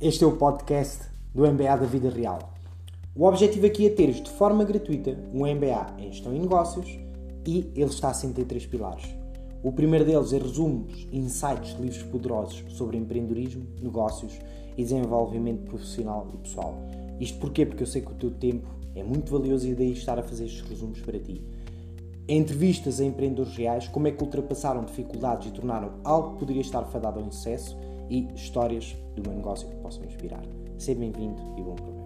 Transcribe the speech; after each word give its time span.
Este 0.00 0.24
é 0.24 0.26
o 0.26 0.36
podcast 0.36 1.04
do 1.32 1.46
MBA 1.46 1.76
da 1.76 1.86
Vida 1.86 2.10
Real. 2.10 2.52
O 3.14 3.24
objetivo 3.26 3.64
aqui 3.64 3.86
é 3.86 3.90
teres 3.90 4.20
de 4.20 4.28
forma 4.28 4.64
gratuita 4.64 5.16
um 5.32 5.46
MBA 5.46 5.94
em 5.98 6.10
Gestão 6.10 6.34
e 6.34 6.38
Negócios 6.40 6.98
e 7.46 7.70
ele 7.76 7.84
está 7.84 8.08
assente 8.08 8.40
em 8.40 8.44
três 8.44 8.66
pilares. 8.66 9.04
O 9.62 9.70
primeiro 9.70 10.04
deles 10.04 10.32
é 10.32 10.38
resumos 10.38 11.06
insights 11.12 11.78
livros 11.78 12.02
poderosos 12.02 12.64
sobre 12.70 12.96
empreendedorismo, 12.96 13.68
negócios 13.80 14.36
e 14.76 14.82
desenvolvimento 14.82 15.62
profissional 15.62 16.28
e 16.34 16.38
pessoal. 16.38 16.74
Isto 17.20 17.38
porquê? 17.38 17.64
Porque 17.64 17.84
eu 17.84 17.86
sei 17.86 18.02
que 18.02 18.10
o 18.10 18.16
teu 18.16 18.32
tempo 18.32 18.68
é 18.96 19.04
muito 19.04 19.30
valioso 19.30 19.68
e 19.68 19.76
daí 19.76 19.92
estar 19.92 20.18
a 20.18 20.24
fazer 20.24 20.46
estes 20.46 20.68
resumos 20.68 21.00
para 21.00 21.20
ti. 21.20 21.40
Entrevistas 22.28 23.00
a 23.00 23.04
empreendedores 23.04 23.56
reais, 23.56 23.86
como 23.86 24.08
é 24.08 24.10
que 24.10 24.24
ultrapassaram 24.24 24.84
dificuldades 24.84 25.48
e 25.48 25.52
tornaram 25.52 25.92
algo 26.02 26.32
que 26.32 26.40
poderia 26.40 26.62
estar 26.62 26.82
fadado 26.86 27.20
ao 27.20 27.26
insucesso 27.26 27.78
e 28.10 28.32
histórias 28.34 28.92
do 29.14 29.22
meu 29.22 29.34
negócio 29.34 29.68
que 29.68 29.76
possam 29.76 30.04
inspirar. 30.04 30.42
Seja 30.78 30.98
bem-vindo 30.98 31.40
e 31.58 31.62
bom 31.62 31.74
proveito. 31.74 32.04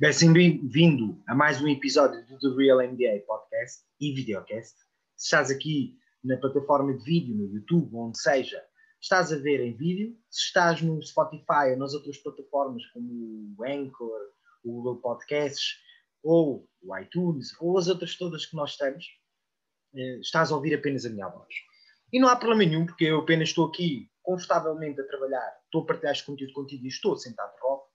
Bem, 0.00 0.32
bem-vindo 0.32 1.22
a 1.28 1.34
mais 1.34 1.62
um 1.62 1.68
episódio 1.68 2.26
do 2.26 2.38
The 2.38 2.56
Real 2.56 2.78
MBA 2.78 3.24
Podcast 3.26 3.84
e 4.00 4.12
Videocast. 4.12 4.76
Se 5.16 5.26
estás 5.26 5.50
aqui 5.50 5.96
na 6.24 6.36
plataforma 6.38 6.92
de 6.96 7.04
vídeo, 7.04 7.36
no 7.36 7.46
YouTube, 7.46 7.94
onde 7.94 8.18
seja, 8.18 8.60
estás 9.00 9.32
a 9.32 9.38
ver 9.38 9.60
em 9.60 9.76
vídeo. 9.76 10.16
Se 10.28 10.46
estás 10.46 10.82
no 10.82 11.00
Spotify 11.00 11.70
ou 11.70 11.76
nas 11.78 11.94
outras 11.94 12.18
plataformas 12.18 12.84
como 12.86 13.54
o 13.56 13.64
Anchor, 13.64 14.20
o 14.64 14.72
Google 14.72 14.96
Podcasts 14.96 15.76
ou 16.22 16.68
o 16.82 16.98
iTunes 16.98 17.48
ou 17.60 17.78
as 17.78 17.88
outras 17.88 18.16
todas 18.16 18.46
que 18.46 18.56
nós 18.56 18.76
temos, 18.76 19.04
estás 20.20 20.50
a 20.50 20.56
ouvir 20.56 20.74
apenas 20.74 21.04
a 21.04 21.10
minha 21.10 21.28
voz. 21.28 21.54
E 22.12 22.20
não 22.20 22.28
há 22.28 22.36
problema 22.36 22.64
nenhum, 22.64 22.86
porque 22.86 23.04
eu 23.04 23.20
apenas 23.20 23.48
estou 23.48 23.66
aqui 23.66 24.10
confortavelmente 24.22 25.00
a 25.00 25.06
trabalhar, 25.06 25.60
estou 25.64 25.82
a 25.82 25.86
partilhar 25.86 26.12
este 26.12 26.24
conteúdo 26.24 26.52
contigo 26.52 26.84
e 26.84 26.88
estou 26.88 27.16
sentado 27.16 27.52
rock, 27.60 27.90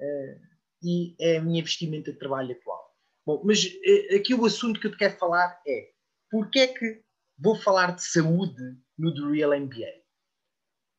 uh, 0.00 0.40
e 0.82 1.16
é 1.20 1.38
a 1.38 1.42
minha 1.42 1.62
vestimenta 1.62 2.12
de 2.12 2.18
trabalho 2.18 2.52
atual. 2.52 2.94
Bom, 3.26 3.42
mas 3.44 3.64
uh, 3.64 4.16
aqui 4.16 4.34
o 4.34 4.44
assunto 4.44 4.80
que 4.80 4.86
eu 4.86 4.92
te 4.92 4.98
quero 4.98 5.18
falar 5.18 5.60
é 5.66 5.90
porque 6.30 6.60
é 6.60 6.66
que 6.68 7.02
vou 7.36 7.56
falar 7.56 7.94
de 7.94 8.04
saúde 8.04 8.62
no 8.96 9.14
The 9.14 9.36
Real 9.36 9.58
MBA? 9.58 10.02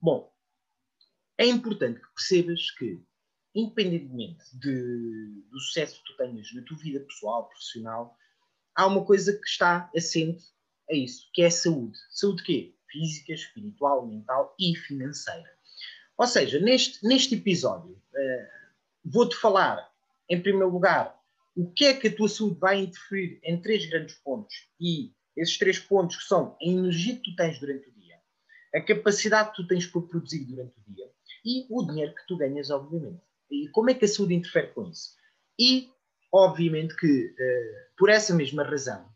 Bom, 0.02 0.34
é 1.38 1.46
importante 1.46 2.02
que 2.02 2.14
percebas 2.14 2.72
que, 2.72 3.02
independentemente 3.56 4.44
de, 4.58 5.44
do 5.50 5.60
sucesso 5.60 6.04
que 6.04 6.12
tu 6.12 6.18
tenhas 6.18 6.54
na 6.54 6.64
tua 6.64 6.78
vida 6.78 7.00
pessoal, 7.02 7.48
profissional, 7.48 8.18
há 8.80 8.88
uma 8.88 9.04
coisa 9.04 9.34
que 9.34 9.46
está 9.46 9.92
assente 9.94 10.42
a 10.90 10.96
isso, 10.96 11.30
que 11.34 11.42
é 11.42 11.48
a 11.48 11.52
saúde. 11.52 11.98
Saúde 12.10 12.44
quê? 12.44 12.74
Física, 12.90 13.34
espiritual, 13.34 14.08
mental 14.08 14.56
e 14.58 14.74
financeira. 14.74 15.52
Ou 16.18 16.26
seja, 16.26 16.60
neste, 16.62 17.06
neste 17.06 17.36
episódio, 17.36 17.92
uh, 17.92 18.48
vou-te 19.04 19.36
falar, 19.36 19.92
em 20.30 20.42
primeiro 20.42 20.70
lugar, 20.70 21.14
o 21.58 21.70
que 21.70 21.86
é 21.86 21.94
que 21.94 22.08
a 22.08 22.16
tua 22.16 22.30
saúde 22.30 22.58
vai 22.58 22.80
interferir 22.80 23.42
em 23.44 23.62
três 23.62 23.86
grandes 23.86 24.16
pontos. 24.16 24.56
E 24.80 25.12
esses 25.36 25.58
três 25.58 25.78
pontos 25.78 26.16
que 26.16 26.24
são 26.24 26.56
a 26.62 26.66
energia 26.66 27.18
que 27.18 27.32
tu 27.32 27.36
tens 27.36 27.60
durante 27.60 27.90
o 27.90 27.94
dia, 27.94 28.18
a 28.74 28.80
capacidade 28.80 29.50
que 29.50 29.58
tu 29.58 29.68
tens 29.68 29.88
para 29.88 30.02
produzir 30.02 30.46
durante 30.46 30.74
o 30.80 30.94
dia 30.94 31.12
e 31.44 31.66
o 31.70 31.86
dinheiro 31.86 32.16
que 32.16 32.26
tu 32.28 32.38
ganhas, 32.38 32.70
obviamente. 32.70 33.22
E 33.52 33.68
como 33.70 33.90
é 33.90 33.94
que 33.94 34.06
a 34.06 34.08
saúde 34.08 34.36
interfere 34.36 34.68
com 34.68 34.90
isso? 34.90 35.16
E 35.60 35.92
Obviamente 36.32 36.96
que, 36.96 37.26
uh, 37.28 37.96
por 37.98 38.10
essa 38.10 38.34
mesma 38.34 38.64
razão, 38.64 39.08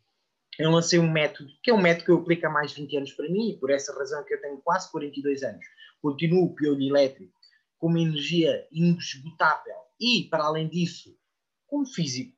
eu 0.59 0.69
lancei 0.69 0.99
um 0.99 1.11
método, 1.11 1.49
que 1.63 1.71
é 1.71 1.73
um 1.73 1.81
método 1.81 2.05
que 2.05 2.11
eu 2.11 2.17
aplico 2.17 2.47
há 2.47 2.49
mais 2.49 2.71
de 2.71 2.81
20 2.81 2.97
anos 2.97 3.13
para 3.13 3.29
mim, 3.29 3.51
e 3.51 3.57
por 3.57 3.71
essa 3.71 3.93
razão 3.93 4.23
que 4.23 4.33
eu 4.33 4.41
tenho 4.41 4.57
quase 4.61 4.91
42 4.91 5.43
anos, 5.43 5.65
continuo 6.01 6.53
piolho 6.55 6.81
elétrico, 6.81 7.33
com 7.77 7.87
uma 7.87 7.99
energia 7.99 8.67
indiscutável 8.71 9.75
e, 9.99 10.27
para 10.29 10.43
além 10.43 10.69
disso, 10.69 11.17
com 11.67 11.85
físico 11.85 12.37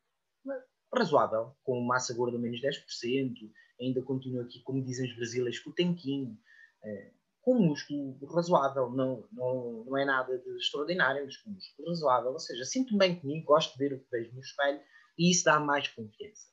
razoável, 0.94 1.54
com 1.64 1.82
massa 1.82 2.14
gorda 2.14 2.38
menos 2.38 2.62
10%, 2.62 3.34
ainda 3.80 4.02
continuo 4.02 4.42
aqui, 4.42 4.62
como 4.62 4.84
dizem 4.84 5.10
os 5.10 5.16
brasileiros, 5.16 5.60
com 5.60 5.70
o 5.70 5.74
tanquinho, 5.74 6.38
uh, 6.84 7.15
com 7.46 7.60
músculo 7.60 8.18
razoável, 8.26 8.90
não, 8.90 9.24
não, 9.32 9.84
não 9.86 9.96
é 9.96 10.04
nada 10.04 10.36
de 10.36 10.58
extraordinário, 10.58 11.24
mas 11.24 11.38
com 11.38 11.52
músculo 11.52 11.90
razoável, 11.90 12.32
ou 12.32 12.40
seja, 12.40 12.66
sinto-me 12.66 12.98
bem 12.98 13.20
comigo, 13.20 13.46
gosto 13.46 13.72
de 13.74 13.78
ver 13.78 13.94
o 13.94 14.00
que 14.00 14.10
vejo 14.10 14.34
no 14.34 14.42
espelho 14.42 14.82
e 15.16 15.30
isso 15.30 15.46
dá 15.46 15.60
mais 15.60 15.88
confiança. 15.90 16.48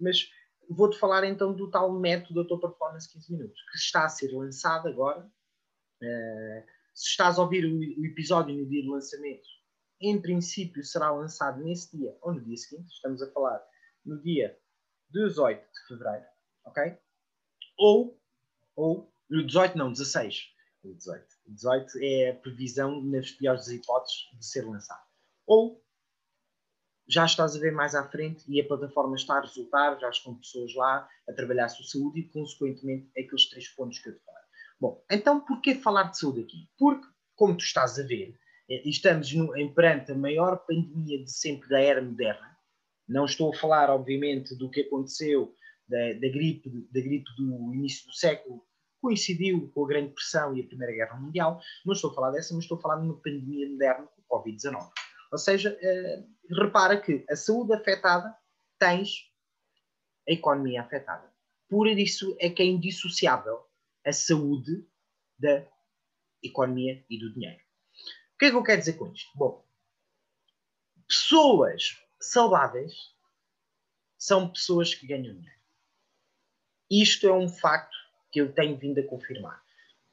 Mas 0.00 0.30
vou-te 0.70 0.98
falar 0.98 1.24
então 1.24 1.54
do 1.54 1.70
tal 1.70 1.92
método 1.92 2.48
da 2.48 2.58
performance 2.58 3.12
15 3.12 3.30
minutos, 3.30 3.60
que 3.70 3.76
está 3.76 4.06
a 4.06 4.08
ser 4.08 4.34
lançado 4.34 4.88
agora. 4.88 5.20
Uh, 6.02 6.66
se 6.94 7.10
estás 7.10 7.38
a 7.38 7.42
ouvir 7.42 7.66
o, 7.66 8.00
o 8.00 8.06
episódio 8.06 8.56
no 8.56 8.66
dia 8.66 8.82
do 8.82 8.92
lançamento, 8.92 9.46
em 10.00 10.18
princípio 10.18 10.82
será 10.82 11.10
lançado 11.10 11.62
nesse 11.62 11.94
dia 11.94 12.16
ou 12.22 12.32
no 12.32 12.40
dia 12.40 12.56
seguinte, 12.56 12.90
estamos 12.90 13.20
a 13.22 13.30
falar 13.32 13.62
no 14.02 14.18
dia 14.22 14.58
18 15.10 15.60
de 15.60 15.88
fevereiro, 15.88 16.26
ok? 16.64 16.96
Ou, 17.76 18.18
ou 18.74 19.11
no 19.32 19.46
18 19.46 19.78
não, 19.78 19.90
16. 19.90 20.52
O 20.84 20.92
18. 20.92 21.26
18 21.46 21.98
é 22.02 22.30
a 22.30 22.34
previsão, 22.34 23.02
nas 23.02 23.30
piores 23.30 23.66
hipóteses, 23.68 24.28
de 24.38 24.44
ser 24.44 24.66
lançado. 24.66 25.02
Ou 25.46 25.82
já 27.08 27.24
estás 27.24 27.56
a 27.56 27.58
ver 27.58 27.72
mais 27.72 27.94
à 27.94 28.06
frente 28.06 28.44
e 28.46 28.60
a 28.60 28.66
plataforma 28.66 29.16
está 29.16 29.38
a 29.38 29.40
resultar, 29.40 29.98
já 29.98 30.10
estão 30.10 30.34
pessoas 30.34 30.74
lá 30.74 31.08
a 31.26 31.32
trabalhar 31.32 31.64
a 31.64 31.68
sua 31.70 31.86
saúde 31.86 32.20
e, 32.20 32.28
consequentemente, 32.28 33.10
aqueles 33.18 33.48
três 33.48 33.68
pontos 33.68 33.98
que 34.00 34.10
eu 34.10 34.18
te 34.18 34.22
falei. 34.22 34.42
Bom, 34.78 35.02
então 35.10 35.40
porquê 35.40 35.76
falar 35.76 36.10
de 36.10 36.18
saúde 36.18 36.42
aqui? 36.42 36.68
Porque, 36.76 37.06
como 37.34 37.56
tu 37.56 37.64
estás 37.64 37.98
a 37.98 38.02
ver, 38.02 38.38
eh, 38.68 38.82
estamos 38.84 39.32
no, 39.32 39.56
em 39.56 39.72
perante 39.72 40.12
a 40.12 40.14
maior 40.14 40.58
pandemia 40.66 41.24
de 41.24 41.32
sempre 41.32 41.70
da 41.70 41.80
era 41.80 42.02
moderna. 42.02 42.54
Não 43.08 43.24
estou 43.24 43.50
a 43.50 43.56
falar, 43.56 43.88
obviamente, 43.88 44.54
do 44.56 44.70
que 44.70 44.82
aconteceu 44.82 45.54
da, 45.88 46.12
da, 46.12 46.28
gripe, 46.28 46.68
da 46.90 47.00
gripe 47.00 47.30
do 47.38 47.74
início 47.74 48.06
do 48.06 48.14
século 48.14 48.62
coincidiu 49.02 49.68
com 49.74 49.84
a 49.84 49.88
Grande 49.88 50.08
Depressão 50.08 50.56
e 50.56 50.62
a 50.62 50.66
Primeira 50.66 50.94
Guerra 50.94 51.18
Mundial. 51.18 51.60
Não 51.84 51.92
estou 51.92 52.12
a 52.12 52.14
falar 52.14 52.30
dessa, 52.30 52.54
mas 52.54 52.62
estou 52.62 52.78
a 52.78 52.80
falar 52.80 53.00
de 53.00 53.06
uma 53.06 53.16
pandemia 53.16 53.68
moderna, 53.68 54.08
o 54.16 54.38
Covid-19. 54.38 54.90
Ou 55.32 55.38
seja, 55.38 55.76
eh, 55.82 56.22
repara 56.48 57.00
que 57.00 57.24
a 57.28 57.34
saúde 57.34 57.74
afetada 57.74 58.34
tens 58.78 59.28
a 60.28 60.32
economia 60.32 60.82
afetada. 60.82 61.30
Por 61.68 61.88
isso 61.88 62.36
é 62.38 62.48
que 62.48 62.62
é 62.62 62.66
indissociável 62.66 63.66
a 64.06 64.12
saúde 64.12 64.86
da 65.36 65.66
economia 66.42 67.04
e 67.10 67.18
do 67.18 67.32
dinheiro. 67.32 67.60
O 68.34 68.38
que 68.38 68.46
é 68.46 68.50
que 68.50 68.56
eu 68.56 68.62
quero 68.62 68.78
dizer 68.78 68.92
com 68.94 69.12
isto? 69.12 69.30
Bom, 69.36 69.64
pessoas 71.08 71.98
saudáveis 72.20 72.92
são 74.16 74.48
pessoas 74.48 74.94
que 74.94 75.06
ganham 75.06 75.34
dinheiro. 75.34 75.60
Isto 76.88 77.26
é 77.26 77.32
um 77.32 77.48
facto 77.48 78.01
que 78.32 78.40
eu 78.40 78.52
tenho 78.52 78.76
vindo 78.78 78.98
a 78.98 79.06
confirmar. 79.06 79.62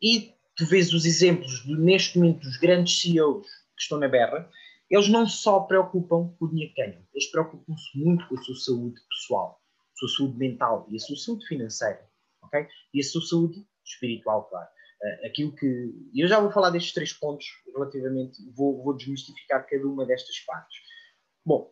E 0.02 0.34
tu 0.56 0.66
vês 0.66 0.94
os 0.94 1.06
exemplos, 1.06 1.64
de, 1.64 1.76
neste 1.78 2.20
momento, 2.20 2.42
dos 2.42 2.58
grandes 2.58 3.02
CEOs 3.02 3.48
que 3.76 3.82
estão 3.82 3.98
na 3.98 4.08
berra, 4.08 4.50
eles 4.90 5.08
não 5.08 5.28
só 5.28 5.62
preocupam 5.62 6.36
com 6.38 6.46
o 6.46 6.50
dinheiro 6.50 6.74
que 6.74 6.82
ganham, 6.82 7.02
eles 7.14 7.32
preocupam-se 7.32 7.98
muito 7.98 8.28
com 8.28 8.38
a 8.38 8.42
sua 8.44 8.56
saúde 8.56 9.00
pessoal, 9.10 9.62
a 9.94 9.98
sua 9.98 10.10
saúde 10.10 10.38
mental 10.38 10.86
e 10.90 10.96
a 10.98 11.00
sua 11.00 11.16
saúde 11.16 11.48
financeira, 11.48 12.06
ok? 12.44 12.68
E 12.94 13.00
a 13.00 13.04
sua 13.04 13.22
saúde 13.22 13.66
espiritual, 13.86 14.46
claro. 14.50 14.68
Uh, 15.02 15.28
aquilo 15.28 15.56
que. 15.56 15.94
Eu 16.14 16.28
já 16.28 16.42
vou 16.42 16.52
falar 16.52 16.72
destes 16.72 16.94
três 16.94 17.14
pontos 17.14 17.46
relativamente, 17.74 18.38
vou, 18.54 18.84
vou 18.84 18.98
desmistificar 18.98 19.66
cada 19.66 19.88
uma 19.88 20.06
destas 20.06 20.40
partes. 20.42 20.78
Bom, 21.46 21.72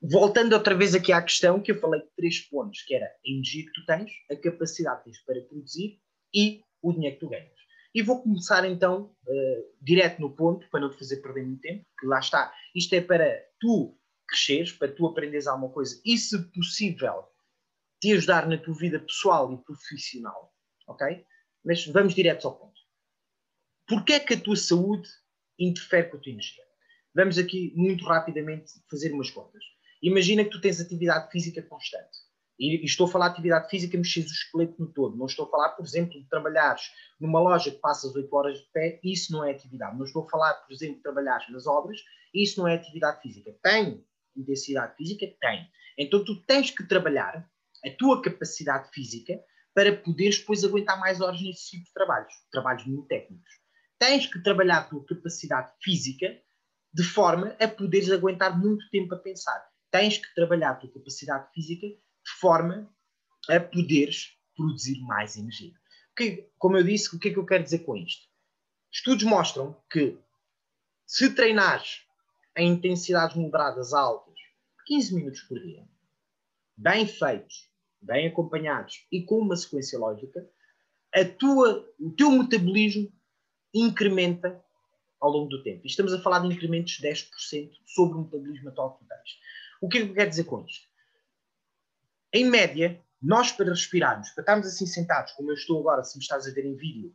voltando 0.00 0.52
outra 0.52 0.74
vez 0.74 0.94
aqui 0.94 1.12
à 1.12 1.20
questão 1.20 1.60
que 1.60 1.72
eu 1.72 1.80
falei 1.80 2.00
de 2.00 2.08
três 2.16 2.40
pontos, 2.40 2.82
que 2.82 2.94
era 2.94 3.06
a 3.06 3.28
energia 3.28 3.64
que 3.64 3.72
tu 3.72 3.84
tens, 3.84 4.12
a 4.30 4.36
capacidade 4.36 4.98
que 4.98 5.04
tens 5.04 5.20
para 5.24 5.40
produzir 5.42 6.00
e 6.34 6.62
o 6.82 6.92
dinheiro 6.92 7.16
que 7.16 7.20
tu 7.20 7.28
ganhas. 7.28 7.58
E 7.94 8.02
vou 8.02 8.22
começar 8.22 8.64
então 8.64 9.14
uh, 9.26 9.74
direto 9.80 10.20
no 10.20 10.34
ponto, 10.34 10.68
para 10.70 10.80
não 10.80 10.90
te 10.90 10.98
fazer 10.98 11.16
perder 11.16 11.44
muito 11.46 11.62
tempo, 11.62 11.84
que 11.98 12.06
lá 12.06 12.18
está. 12.18 12.52
Isto 12.74 12.94
é 12.94 13.00
para 13.00 13.42
tu 13.58 13.98
cresceres, 14.28 14.72
para 14.72 14.92
tu 14.92 15.06
aprenderes 15.06 15.46
alguma 15.46 15.72
coisa 15.72 16.00
e, 16.04 16.16
se 16.18 16.38
possível, 16.52 17.24
te 18.00 18.12
ajudar 18.12 18.46
na 18.46 18.58
tua 18.58 18.74
vida 18.74 19.00
pessoal 19.00 19.52
e 19.52 19.64
profissional, 19.64 20.54
ok? 20.86 21.24
Mas 21.64 21.86
vamos 21.86 22.14
direto 22.14 22.46
ao 22.46 22.56
ponto. 22.56 22.78
Porquê 23.86 24.14
é 24.14 24.20
que 24.20 24.34
a 24.34 24.40
tua 24.40 24.54
saúde 24.54 25.08
interfere 25.58 26.08
com 26.10 26.18
a 26.18 26.20
tua 26.20 26.30
energia? 26.30 26.62
Vamos 27.14 27.38
aqui 27.38 27.72
muito 27.74 28.04
rapidamente 28.04 28.70
fazer 28.88 29.12
umas 29.12 29.30
contas. 29.30 29.64
Imagina 30.02 30.44
que 30.44 30.50
tu 30.50 30.60
tens 30.60 30.80
atividade 30.80 31.30
física 31.30 31.62
constante. 31.62 32.28
E, 32.58 32.84
estou 32.84 33.06
a 33.06 33.10
falar 33.10 33.28
de 33.28 33.34
atividade 33.34 33.70
física, 33.70 33.96
mexes 33.96 34.30
o 34.30 34.34
esqueleto 34.34 34.74
no 34.78 34.92
todo. 34.92 35.16
Não 35.16 35.26
estou 35.26 35.46
a 35.46 35.50
falar, 35.50 35.70
por 35.70 35.84
exemplo, 35.84 36.20
de 36.20 36.28
trabalhares 36.28 36.82
numa 37.20 37.40
loja 37.40 37.70
que 37.70 37.78
passas 37.78 38.14
8 38.14 38.34
horas 38.34 38.58
de 38.58 38.66
pé, 38.72 38.98
isso 39.02 39.32
não 39.32 39.44
é 39.44 39.52
atividade. 39.52 39.96
Não 39.96 40.04
estou 40.04 40.24
a 40.24 40.28
falar, 40.28 40.54
por 40.54 40.72
exemplo, 40.72 40.96
de 40.96 41.02
trabalhares 41.02 41.48
nas 41.50 41.66
obras, 41.66 42.00
isso 42.34 42.60
não 42.60 42.66
é 42.66 42.74
atividade 42.74 43.22
física. 43.22 43.54
Tem 43.62 44.04
intensidade 44.36 44.96
física? 44.96 45.26
Tem. 45.40 45.68
Então 45.96 46.24
tu 46.24 46.42
tens 46.44 46.70
que 46.70 46.86
trabalhar 46.86 47.48
a 47.84 47.90
tua 47.96 48.22
capacidade 48.22 48.90
física 48.92 49.40
para 49.74 49.96
poderes 49.96 50.38
depois 50.38 50.64
aguentar 50.64 50.98
mais 50.98 51.20
horas 51.20 51.40
nesse 51.40 51.70
tipo 51.70 51.84
de 51.84 51.92
trabalhos, 51.92 52.32
trabalhos 52.50 52.84
muito 52.86 53.06
técnicos. 53.06 53.50
Tens 53.98 54.26
que 54.26 54.42
trabalhar 54.42 54.78
a 54.78 54.84
tua 54.84 55.04
capacidade 55.04 55.72
física 55.82 56.36
de 56.92 57.02
forma 57.02 57.54
a 57.60 57.68
poderes 57.68 58.10
aguentar 58.10 58.58
muito 58.58 58.88
tempo 58.90 59.14
a 59.14 59.18
pensar. 59.18 59.67
Tens 59.90 60.18
que 60.18 60.34
trabalhar 60.34 60.70
a 60.70 60.74
tua 60.74 60.92
capacidade 60.92 61.52
física 61.52 61.86
de 61.86 62.32
forma 62.40 62.92
a 63.48 63.60
poderes 63.60 64.36
produzir 64.56 65.00
mais 65.00 65.36
energia. 65.36 65.72
Que, 66.16 66.50
como 66.58 66.76
eu 66.76 66.84
disse, 66.84 67.14
o 67.14 67.18
que 67.18 67.28
é 67.28 67.32
que 67.32 67.38
eu 67.38 67.46
quero 67.46 67.64
dizer 67.64 67.80
com 67.80 67.96
isto? 67.96 68.26
Estudos 68.92 69.24
mostram 69.24 69.80
que 69.90 70.18
se 71.06 71.34
treinares 71.34 72.02
em 72.56 72.72
intensidades 72.72 73.36
moderadas 73.36 73.92
altas, 73.92 74.34
15 74.86 75.14
minutos 75.14 75.40
por 75.42 75.58
dia, 75.60 75.86
bem 76.76 77.06
feitos, 77.06 77.70
bem 78.00 78.26
acompanhados 78.26 79.06
e 79.12 79.22
com 79.24 79.38
uma 79.38 79.56
sequência 79.56 79.98
lógica, 79.98 80.48
a 81.14 81.24
tua, 81.24 81.88
o 81.98 82.10
teu 82.10 82.30
metabolismo 82.30 83.12
incrementa 83.74 84.62
ao 85.20 85.30
longo 85.30 85.48
do 85.48 85.62
tempo. 85.62 85.82
E 85.84 85.88
estamos 85.88 86.12
a 86.12 86.20
falar 86.20 86.40
de 86.40 86.48
incrementos 86.48 86.94
de 86.94 87.08
10% 87.08 87.70
sobre 87.86 88.18
o 88.18 88.22
metabolismo 88.22 88.68
atual 88.68 88.98
que 88.98 89.04
tens. 89.06 89.38
O 89.80 89.88
que 89.88 89.98
é 89.98 90.02
que 90.02 90.08
eu 90.08 90.14
quero 90.14 90.30
dizer 90.30 90.44
com 90.44 90.64
isto? 90.64 90.88
Em 92.32 92.44
média, 92.44 93.02
nós 93.20 93.52
para 93.52 93.70
respirarmos, 93.70 94.30
para 94.30 94.42
estarmos 94.42 94.66
assim 94.66 94.86
sentados, 94.86 95.32
como 95.32 95.50
eu 95.50 95.54
estou 95.54 95.80
agora, 95.80 96.04
se 96.04 96.16
me 96.16 96.22
estás 96.22 96.46
a 96.46 96.52
ver 96.52 96.64
em 96.64 96.76
vídeo, 96.76 97.14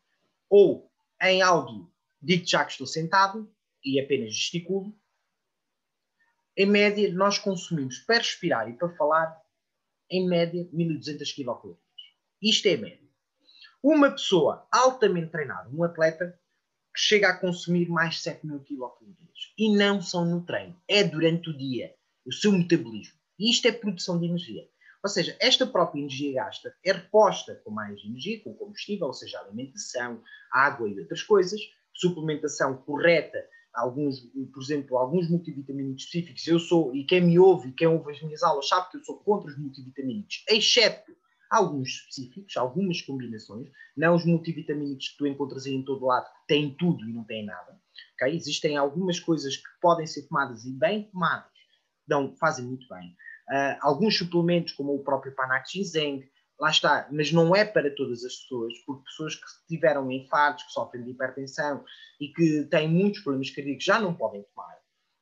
ou 0.50 0.92
em 1.22 1.42
áudio, 1.42 1.92
digo 2.22 2.46
já 2.46 2.64
que 2.66 2.72
estou 2.72 2.88
sentado 2.88 3.52
e 3.84 4.00
apenas 4.00 4.34
gesticulo, 4.34 4.96
em 6.56 6.68
média, 6.68 7.12
nós 7.14 7.40
consumimos 7.40 8.00
para 8.00 8.20
respirar 8.20 8.70
e 8.70 8.74
para 8.74 8.96
falar, 8.96 9.42
em 10.10 10.28
média, 10.28 10.68
1200 10.72 11.32
kcal. 11.34 11.80
Isto 12.42 12.68
é 12.68 12.76
a 12.76 12.78
média. 12.78 13.10
Uma 13.82 14.12
pessoa 14.12 14.68
altamente 14.72 15.32
treinada, 15.32 15.70
um 15.70 15.84
atleta, 15.84 16.40
chega 16.96 17.30
a 17.30 17.38
consumir 17.38 17.90
mais 17.90 18.16
de 18.16 18.22
7000 18.22 18.60
kcal. 18.60 19.00
E 19.58 19.76
não 19.76 20.02
são 20.02 20.26
no 20.26 20.46
treino, 20.46 20.80
é 20.88 21.04
durante 21.04 21.50
o 21.50 21.58
dia, 21.58 21.96
o 22.26 22.32
seu 22.32 22.52
metabolismo. 22.52 23.18
E 23.40 23.52
isto 23.52 23.68
é 23.68 23.72
produção 23.72 24.20
de 24.20 24.26
energia. 24.26 24.68
Ou 25.04 25.10
seja, 25.10 25.36
esta 25.42 25.68
própria 25.68 26.00
energia 26.00 26.34
gasta 26.34 26.74
é 26.84 26.94
reposta 26.94 27.56
com 27.66 27.72
mais 27.72 28.02
energia, 28.06 28.42
com 28.42 28.54
combustível, 28.54 29.08
ou 29.08 29.14
seja, 29.14 29.40
alimentação, 29.40 30.22
água 30.52 30.88
e 30.88 31.00
outras 31.00 31.22
coisas, 31.22 31.60
suplementação 31.94 32.78
correta, 32.78 33.46
alguns, 33.74 34.22
por 34.54 34.62
exemplo, 34.62 34.98
alguns 34.98 35.30
multivitamínicos 35.30 36.04
específicos. 36.04 36.48
Eu 36.48 36.60
sou, 36.60 36.96
e 36.96 37.04
quem 37.04 37.22
me 37.22 37.38
ouve 37.38 37.70
e 37.70 37.74
quem 37.74 37.88
ouve 37.88 38.12
as 38.12 38.22
minhas 38.22 38.44
aulas 38.44 38.68
sabe 38.70 38.92
que 38.92 38.98
eu 38.98 39.04
sou 39.04 39.18
contra 39.20 39.50
os 39.50 39.58
multivitamínicos, 39.58 40.46
exceto 40.50 41.12
alguns 41.50 41.90
específicos, 41.90 42.58
algumas 42.58 43.02
combinações, 43.02 43.70
não 43.96 44.16
os 44.16 44.26
multivitamínicos 44.26 45.10
que 45.10 45.18
tu 45.18 45.28
encontras 45.28 45.66
aí 45.66 45.74
em 45.74 45.84
todo 45.84 46.06
lado, 46.06 46.26
que 46.26 46.48
têm 46.48 46.74
tudo 46.76 47.08
e 47.08 47.14
não 47.14 47.24
têm 47.24 47.46
nada. 47.46 47.80
Okay? 48.16 48.36
Existem 48.36 48.76
algumas 48.76 49.20
coisas 49.20 49.58
que 49.58 49.70
podem 49.82 50.08
ser 50.08 50.24
tomadas 50.24 50.66
e 50.66 50.72
bem 50.72 51.04
tomadas, 51.12 51.53
dão, 52.08 52.36
fazem 52.38 52.66
muito 52.66 52.88
bem. 52.88 53.16
Uh, 53.50 53.78
alguns 53.82 54.18
suplementos, 54.18 54.74
como 54.74 54.96
o 54.96 55.04
próprio 55.04 55.36
Panax 55.36 55.72
Ginseng, 55.72 56.24
lá 56.60 56.70
está, 56.70 57.08
mas 57.12 57.32
não 57.32 57.56
é 57.56 57.66
para 57.66 57.94
todas 57.94 58.24
as 58.24 58.36
pessoas, 58.36 58.74
porque 58.86 59.04
pessoas 59.04 59.36
que 59.36 59.46
tiveram 59.68 60.12
infartos, 60.12 60.64
que 60.64 60.72
sofrem 60.72 61.04
de 61.04 61.12
hipertensão 61.12 61.84
e 62.20 62.30
que 62.30 62.64
têm 62.66 62.88
muitos 62.88 63.22
problemas 63.22 63.50
cardíacos 63.50 63.84
já 63.84 64.00
não 64.00 64.14
podem 64.14 64.44
tomar, 64.44 64.78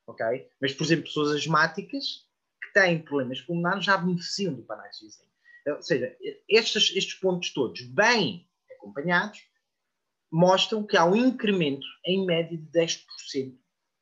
ok? 0.07 0.47
Mas, 0.61 0.73
por 0.73 0.83
exemplo, 0.83 1.05
pessoas 1.05 1.31
asmáticas 1.31 2.27
que 2.63 2.73
têm 2.73 3.01
problemas 3.01 3.41
pulmonares 3.41 3.85
já 3.85 3.97
beneficiam 3.97 4.53
do 4.53 4.63
Panax 4.63 4.99
Ginseng. 4.99 5.31
Ou 5.67 5.81
seja, 5.81 6.15
estes, 6.49 6.95
estes 6.95 7.13
pontos 7.15 7.51
todos, 7.53 7.81
bem 7.81 8.47
acompanhados, 8.77 9.39
mostram 10.31 10.85
que 10.85 10.97
há 10.97 11.05
um 11.05 11.15
incremento 11.15 11.85
em 12.05 12.25
média 12.25 12.57
de 12.57 12.65
10% 12.67 13.55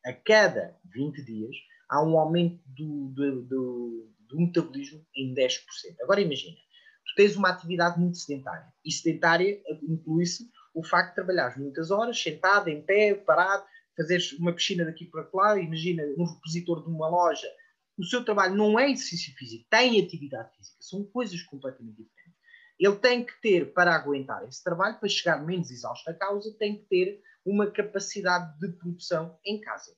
a 0.05 0.13
cada 0.13 0.77
20 0.85 1.23
dias 1.23 1.55
há 1.89 2.03
um 2.03 2.17
aumento 2.17 2.61
do, 2.67 3.09
do, 3.09 3.41
do, 3.43 4.11
do 4.27 4.39
metabolismo 4.39 5.05
em 5.15 5.33
10%. 5.33 5.57
Agora 6.01 6.21
imagina, 6.21 6.55
tu 6.55 7.15
tens 7.15 7.35
uma 7.35 7.49
atividade 7.49 7.99
muito 7.99 8.17
sedentária. 8.17 8.67
E 8.85 8.91
sedentária 8.91 9.61
inclui-se 9.81 10.49
o 10.73 10.83
facto 10.83 11.09
de 11.09 11.15
trabalhares 11.15 11.57
muitas 11.57 11.89
horas, 11.91 12.21
sentado, 12.21 12.69
em 12.69 12.81
pé, 12.81 13.15
parado, 13.15 13.63
fazeres 13.97 14.31
uma 14.33 14.53
piscina 14.53 14.85
daqui 14.85 15.05
para 15.05 15.27
lá, 15.33 15.59
imagina 15.59 16.03
um 16.17 16.25
repositor 16.25 16.83
de 16.83 16.89
uma 16.89 17.09
loja. 17.09 17.47
O 17.97 18.03
seu 18.05 18.23
trabalho 18.23 18.55
não 18.55 18.79
é 18.79 18.89
exercício 18.89 19.33
físico, 19.35 19.65
tem 19.69 19.99
atividade 20.01 20.55
física, 20.55 20.77
são 20.79 21.03
coisas 21.03 21.41
completamente 21.43 21.97
diferentes. 21.97 22.39
Ele 22.79 22.95
tem 22.95 23.25
que 23.25 23.33
ter, 23.41 23.73
para 23.73 23.93
aguentar 23.93 24.47
esse 24.47 24.63
trabalho, 24.63 24.97
para 24.99 25.09
chegar 25.09 25.45
menos 25.45 25.69
exausto 25.69 26.09
à 26.09 26.13
causa, 26.13 26.55
tem 26.57 26.77
que 26.77 26.85
ter 26.85 27.21
uma 27.45 27.69
capacidade 27.69 28.57
de 28.57 28.71
produção 28.77 29.37
em 29.43 29.59
casa. 29.59 29.93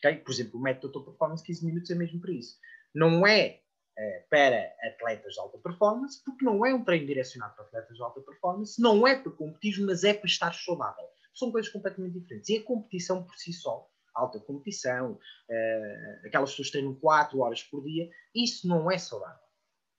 Por 0.00 0.32
exemplo, 0.32 0.58
o 0.58 0.62
método 0.62 0.92
Total 0.92 1.12
Performance 1.12 1.44
15 1.44 1.66
minutos 1.66 1.90
é 1.90 1.94
mesmo 1.94 2.20
para 2.20 2.32
isso. 2.32 2.56
Não 2.94 3.26
é, 3.26 3.60
é 3.96 4.26
para 4.30 4.72
atletas 4.82 5.34
de 5.34 5.40
alta 5.40 5.58
performance, 5.58 6.22
porque 6.24 6.44
não 6.44 6.64
é 6.64 6.74
um 6.74 6.84
treino 6.84 7.06
direcionado 7.06 7.54
para 7.54 7.64
atletas 7.64 7.96
de 7.96 8.02
alta 8.02 8.20
performance, 8.20 8.80
não 8.80 9.06
é 9.06 9.16
para 9.16 9.32
competir, 9.32 9.80
mas 9.80 10.04
é 10.04 10.14
para 10.14 10.26
estar 10.26 10.54
saudável. 10.54 11.04
São 11.34 11.52
coisas 11.52 11.70
completamente 11.70 12.18
diferentes. 12.18 12.48
E 12.48 12.58
a 12.58 12.62
competição 12.62 13.22
por 13.22 13.36
si 13.36 13.52
só, 13.52 13.88
alta 14.14 14.40
competição, 14.40 15.12
uh, 15.12 16.26
aquelas 16.26 16.50
pessoas 16.50 16.70
treinam 16.70 16.94
4 16.94 17.38
horas 17.38 17.62
por 17.62 17.84
dia, 17.84 18.10
isso 18.34 18.66
não 18.66 18.90
é 18.90 18.98
saudável. 18.98 19.48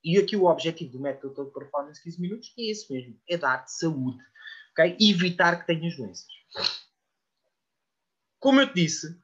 E 0.02 0.18
aqui 0.18 0.34
o 0.36 0.44
objetivo 0.44 0.92
do 0.92 1.00
método 1.00 1.34
Total 1.34 1.52
Performance 1.52 2.02
15 2.02 2.20
minutos 2.20 2.54
é 2.58 2.62
esse 2.62 2.92
mesmo, 2.92 3.18
é 3.28 3.36
dar-te 3.36 3.72
saúde. 3.72 4.18
Okay? 4.72 4.96
Evitar 5.00 5.60
que 5.60 5.66
tenhas 5.66 5.96
doenças. 5.96 6.26
Como 8.38 8.60
eu 8.60 8.68
te 8.68 8.74
disse, 8.74 9.20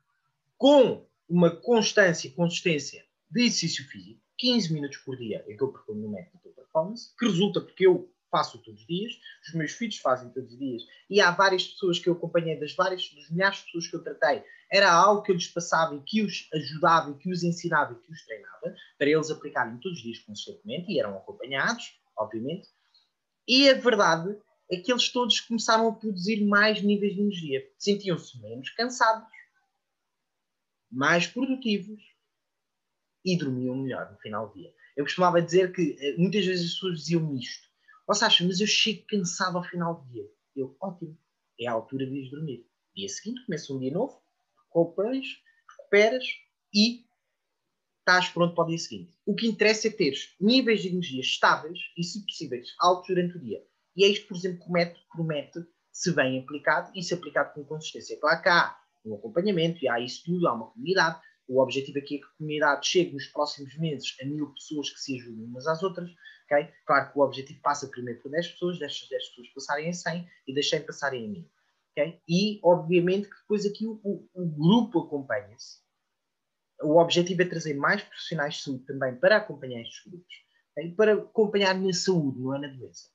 com 0.56 1.06
uma 1.28 1.50
constância 1.50 2.28
e 2.28 2.30
consistência 2.30 3.04
de 3.30 3.42
exercício 3.42 3.84
físico, 3.88 4.20
15 4.38 4.72
minutos 4.72 4.98
por 4.98 5.16
dia 5.16 5.44
é 5.48 5.54
que 5.54 5.62
eu 5.62 5.72
proponho 5.72 6.02
no 6.02 6.10
método 6.10 6.40
de 6.44 6.54
performance, 6.54 7.14
que 7.18 7.26
resulta 7.26 7.60
porque 7.60 7.86
eu 7.86 8.10
faço 8.30 8.58
todos 8.58 8.80
os 8.80 8.86
dias, 8.86 9.12
os 9.46 9.54
meus 9.54 9.72
filhos 9.72 9.98
fazem 9.98 10.30
todos 10.30 10.52
os 10.52 10.58
dias, 10.58 10.82
e 11.08 11.20
há 11.20 11.30
várias 11.30 11.66
pessoas 11.66 11.98
que 11.98 12.08
eu 12.08 12.14
acompanhei, 12.14 12.58
das 12.58 12.74
várias, 12.74 13.08
das 13.14 13.30
milhares 13.30 13.58
de 13.58 13.64
pessoas 13.64 13.86
que 13.88 13.96
eu 13.96 14.02
tratei, 14.02 14.42
era 14.70 14.92
algo 14.92 15.22
que 15.22 15.30
eu 15.30 15.36
lhes 15.36 15.46
passava 15.46 15.94
e 15.94 16.00
que 16.02 16.22
os 16.22 16.48
ajudava 16.52 17.10
e 17.10 17.14
que 17.14 17.30
os 17.30 17.42
ensinava 17.42 17.92
e 17.92 18.06
que 18.06 18.12
os 18.12 18.24
treinava, 18.24 18.74
para 18.98 19.08
eles 19.08 19.30
aplicarem 19.30 19.78
todos 19.78 19.98
os 19.98 20.02
dias 20.04 20.18
consistentemente, 20.18 20.92
e 20.92 20.98
eram 20.98 21.16
acompanhados, 21.16 21.98
obviamente, 22.16 22.68
e 23.48 23.70
a 23.70 23.74
verdade 23.74 24.36
é 24.70 24.76
que 24.76 24.90
eles 24.90 25.08
todos 25.08 25.40
começaram 25.40 25.88
a 25.88 25.92
produzir 25.92 26.44
mais 26.44 26.82
níveis 26.82 27.14
de 27.14 27.20
energia, 27.20 27.64
sentiam-se 27.78 28.40
menos 28.42 28.70
cansados, 28.70 29.26
mais 30.96 31.26
produtivos 31.26 32.02
e 33.22 33.36
dormiam 33.36 33.76
melhor 33.76 34.10
no 34.10 34.18
final 34.18 34.48
do 34.48 34.54
dia. 34.54 34.72
Eu 34.96 35.04
costumava 35.04 35.42
dizer 35.42 35.72
que 35.72 35.94
eh, 36.00 36.16
muitas 36.16 36.46
vezes 36.46 36.66
as 36.66 36.72
pessoas 36.72 37.00
diziam 37.00 37.36
isto. 37.36 37.68
Você 38.06 38.24
acha, 38.24 38.44
mas 38.44 38.60
eu 38.60 38.66
chego 38.66 39.04
cansado 39.06 39.58
ao 39.58 39.64
final 39.64 40.00
do 40.00 40.10
dia. 40.10 40.24
Eu, 40.54 40.74
ótimo, 40.80 41.18
é 41.60 41.66
a 41.66 41.72
altura 41.72 42.06
de 42.06 42.16
ir 42.16 42.30
dormir. 42.30 42.66
Dia 42.94 43.08
seguinte 43.08 43.44
começa 43.44 43.74
um 43.74 43.78
dia 43.78 43.92
novo, 43.92 44.22
recuperas, 44.64 45.26
recuperas 45.68 46.24
e 46.72 47.04
estás 47.98 48.30
pronto 48.30 48.54
para 48.54 48.64
o 48.64 48.68
dia 48.68 48.78
seguinte. 48.78 49.12
O 49.26 49.34
que 49.34 49.48
interessa 49.48 49.88
é 49.88 49.90
ter 49.90 50.14
níveis 50.40 50.80
de 50.80 50.88
energia 50.88 51.20
estáveis 51.20 51.78
e, 51.98 52.02
se 52.02 52.24
possíveis, 52.24 52.74
altos 52.78 53.08
durante 53.08 53.36
o 53.36 53.40
dia. 53.40 53.62
E 53.94 54.04
é 54.04 54.08
isto, 54.08 54.28
por 54.28 54.36
exemplo, 54.36 54.64
que 54.64 54.70
o 54.70 54.72
método 54.72 55.04
promete, 55.12 55.66
se 55.92 56.14
bem 56.14 56.38
aplicado 56.38 56.90
e 56.94 57.02
se 57.02 57.12
aplicado 57.12 57.52
com 57.52 57.64
consistência. 57.64 58.18
Claro 58.18 58.42
que 58.42 58.48
há 58.48 58.85
um 59.06 59.14
acompanhamento, 59.14 59.84
e 59.84 59.88
há 59.88 60.00
isso 60.00 60.22
tudo, 60.24 60.46
há 60.48 60.52
uma 60.52 60.70
comunidade. 60.70 61.20
O 61.48 61.60
objetivo 61.60 61.98
aqui 61.98 62.16
é 62.16 62.18
que 62.18 62.24
a 62.24 62.36
comunidade 62.38 62.86
chegue 62.86 63.12
nos 63.12 63.26
próximos 63.26 63.76
meses 63.78 64.16
a 64.20 64.24
mil 64.24 64.52
pessoas 64.52 64.90
que 64.90 65.00
se 65.00 65.16
ajudem 65.16 65.44
umas 65.44 65.66
às 65.66 65.82
outras. 65.82 66.10
Okay? 66.44 66.72
Claro 66.84 67.12
que 67.12 67.18
o 67.18 67.22
objetivo 67.22 67.60
passa 67.60 67.88
primeiro 67.88 68.20
por 68.20 68.30
10 68.30 68.48
pessoas, 68.48 68.78
destas 68.78 69.08
10 69.08 69.28
pessoas 69.28 69.48
passarem 69.50 69.88
a 69.88 69.92
100 69.92 70.28
e 70.48 70.62
100 70.62 70.86
passarem 70.86 71.24
a 71.24 71.28
1000. 71.28 71.50
Okay? 71.92 72.20
E, 72.28 72.60
obviamente, 72.62 73.28
que 73.28 73.36
depois 73.36 73.64
aqui 73.64 73.86
o, 73.86 74.00
o, 74.02 74.28
o 74.34 74.46
grupo 74.46 75.00
acompanha-se. 75.00 75.80
O 76.82 77.00
objetivo 77.00 77.42
é 77.42 77.46
trazer 77.46 77.74
mais 77.74 78.02
profissionais 78.02 78.54
de 78.54 78.62
saúde 78.62 78.84
também 78.84 79.14
para 79.16 79.38
acompanhar 79.38 79.80
estes 79.80 80.04
grupos, 80.04 80.34
okay? 80.72 80.94
para 80.94 81.14
acompanhar 81.14 81.74
na 81.74 81.92
saúde, 81.92 82.38
não 82.40 82.54
é 82.54 82.58
na 82.58 82.68
doença. 82.68 83.08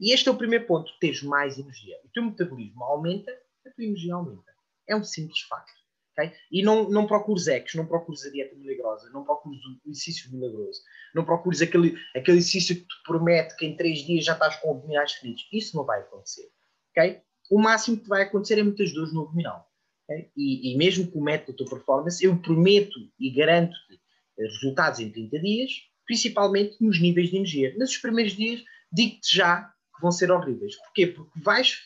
E 0.00 0.12
este 0.12 0.28
é 0.28 0.32
o 0.32 0.36
primeiro 0.36 0.66
ponto: 0.66 0.90
teres 1.00 1.22
mais 1.22 1.58
energia. 1.58 1.96
O 2.04 2.08
teu 2.08 2.24
metabolismo 2.24 2.84
aumenta, 2.84 3.30
a 3.66 3.70
tua 3.70 3.84
energia 3.84 4.14
aumenta. 4.14 4.52
É 4.88 4.96
um 4.96 5.04
simples 5.04 5.40
facto. 5.40 5.78
Okay? 6.18 6.32
E 6.50 6.62
não, 6.62 6.90
não 6.90 7.06
procures 7.06 7.46
ex, 7.46 7.74
não 7.74 7.86
procures 7.86 8.24
a 8.26 8.30
dieta 8.30 8.56
milagrosa, 8.56 9.08
não 9.10 9.24
procures 9.24 9.60
o 9.64 9.90
exercício 9.90 10.32
milagroso, 10.32 10.80
não 11.14 11.24
procures 11.24 11.62
aquele, 11.62 11.96
aquele 12.16 12.38
exercício 12.38 12.74
que 12.74 12.82
te 12.82 13.02
promete 13.04 13.56
que 13.56 13.64
em 13.64 13.76
três 13.76 14.00
dias 14.00 14.24
já 14.24 14.32
estás 14.32 14.56
com 14.56 14.72
abdominais 14.72 15.12
feridos. 15.12 15.48
Isso 15.52 15.76
não 15.76 15.84
vai 15.84 16.00
acontecer. 16.00 16.50
Okay? 16.90 17.20
O 17.50 17.60
máximo 17.60 17.98
que 17.98 18.08
vai 18.08 18.22
acontecer 18.22 18.58
é 18.58 18.62
muitas 18.64 18.92
dores 18.92 19.12
no 19.12 19.22
abdominal. 19.22 19.70
Okay? 20.04 20.30
E, 20.36 20.72
e, 20.72 20.76
mesmo 20.76 21.08
com 21.08 21.20
o 21.20 21.24
método 21.24 21.64
de 21.64 21.70
performance, 21.70 22.24
eu 22.24 22.36
prometo 22.38 22.98
e 23.18 23.30
garanto-te 23.30 24.00
resultados 24.36 25.00
em 25.00 25.10
30 25.10 25.38
dias, 25.38 25.70
principalmente 26.04 26.76
nos 26.80 27.00
níveis 27.00 27.30
de 27.30 27.36
energia. 27.36 27.74
Nesses 27.76 27.98
primeiros 27.98 28.32
dias, 28.32 28.62
digo-te 28.90 29.36
já 29.36 29.62
que 29.94 30.02
vão 30.02 30.10
ser 30.10 30.30
horríveis. 30.30 30.76
Porquê? 30.76 31.06
Porque 31.06 31.38
vais 31.40 31.78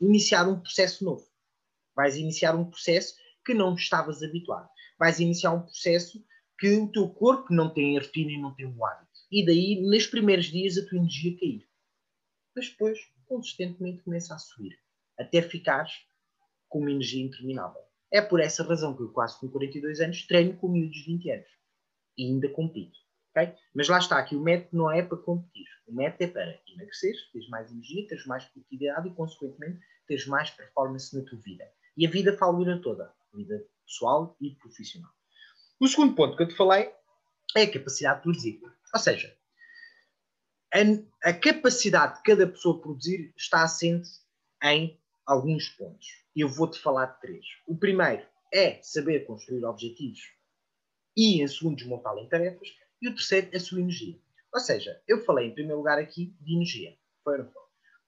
iniciar 0.00 0.48
um 0.48 0.60
processo 0.60 1.04
novo. 1.04 1.26
Vais 1.98 2.16
iniciar 2.16 2.54
um 2.54 2.64
processo 2.64 3.16
que 3.44 3.52
não 3.52 3.74
estavas 3.74 4.22
habituado. 4.22 4.68
Vais 5.00 5.18
iniciar 5.18 5.50
um 5.50 5.62
processo 5.62 6.24
que 6.56 6.76
o 6.76 6.92
teu 6.92 7.08
corpo 7.08 7.52
não 7.52 7.74
tem 7.74 7.98
a 7.98 8.00
rotina 8.00 8.30
e 8.30 8.40
não 8.40 8.54
tem 8.54 8.66
o 8.66 8.86
hábito. 8.86 9.10
E 9.32 9.44
daí, 9.44 9.82
nos 9.82 10.06
primeiros 10.06 10.46
dias, 10.46 10.78
a 10.78 10.88
tua 10.88 10.98
energia 10.98 11.36
cair. 11.36 11.68
Mas 12.54 12.68
depois, 12.68 13.00
consistentemente, 13.26 14.04
começa 14.04 14.32
a 14.32 14.38
subir. 14.38 14.78
Até 15.18 15.42
ficares 15.42 15.92
com 16.68 16.78
uma 16.78 16.92
energia 16.92 17.24
interminável. 17.24 17.82
É 18.12 18.22
por 18.22 18.38
essa 18.38 18.62
razão 18.62 18.96
que 18.96 19.02
eu, 19.02 19.08
quase 19.08 19.36
com 19.40 19.48
42 19.48 20.00
anos, 20.00 20.24
treino 20.24 20.56
com 20.56 20.68
miúdos 20.68 20.98
de 20.98 21.04
20 21.04 21.30
anos. 21.32 21.48
E 22.16 22.26
ainda 22.26 22.48
compito. 22.50 22.96
Okay? 23.30 23.56
Mas 23.74 23.88
lá 23.88 23.98
está, 23.98 24.20
aqui 24.20 24.36
o 24.36 24.40
método 24.40 24.76
não 24.76 24.88
é 24.88 25.02
para 25.02 25.18
competir. 25.18 25.66
O 25.88 25.92
método 25.92 26.22
é 26.22 26.26
para 26.28 26.60
emagrecer, 26.68 27.16
teres 27.32 27.48
mais 27.48 27.72
energia, 27.72 28.06
teres 28.06 28.24
mais 28.24 28.44
produtividade 28.44 29.08
e, 29.08 29.14
consequentemente, 29.14 29.80
teres 30.06 30.26
mais 30.28 30.48
performance 30.50 31.16
na 31.16 31.24
tua 31.28 31.40
vida. 31.40 31.64
E 31.98 32.06
a 32.06 32.10
vida 32.10 32.38
fala 32.38 32.80
toda. 32.80 33.12
Vida 33.34 33.66
pessoal 33.84 34.36
e 34.40 34.54
profissional. 34.54 35.10
O 35.80 35.88
segundo 35.88 36.14
ponto 36.14 36.36
que 36.36 36.44
eu 36.44 36.48
te 36.48 36.54
falei 36.54 36.92
é 37.56 37.62
a 37.62 37.72
capacidade 37.72 38.18
de 38.18 38.22
produzir. 38.22 38.60
Ou 38.94 39.00
seja, 39.00 39.36
a, 40.72 41.28
a 41.28 41.34
capacidade 41.34 42.18
de 42.18 42.22
cada 42.22 42.46
pessoa 42.46 42.80
produzir 42.80 43.34
está 43.36 43.64
assente 43.64 44.08
em 44.62 44.96
alguns 45.26 45.70
pontos. 45.70 46.06
Eu 46.36 46.48
vou-te 46.48 46.78
falar 46.78 47.06
de 47.06 47.20
três. 47.20 47.44
O 47.66 47.76
primeiro 47.76 48.24
é 48.54 48.80
saber 48.80 49.26
construir 49.26 49.64
objetivos 49.64 50.20
e, 51.16 51.42
em 51.42 51.48
segundo, 51.48 51.78
desmontá-lo 51.78 52.20
em 52.20 52.28
tarefas. 52.28 52.68
E 53.02 53.08
o 53.08 53.14
terceiro, 53.14 53.50
a 53.56 53.58
sua 53.58 53.80
energia. 53.80 54.16
Ou 54.54 54.60
seja, 54.60 55.02
eu 55.08 55.24
falei 55.24 55.48
em 55.48 55.54
primeiro 55.54 55.78
lugar 55.78 55.98
aqui 55.98 56.32
de 56.40 56.54
energia. 56.54 56.96
Foi 57.24 57.44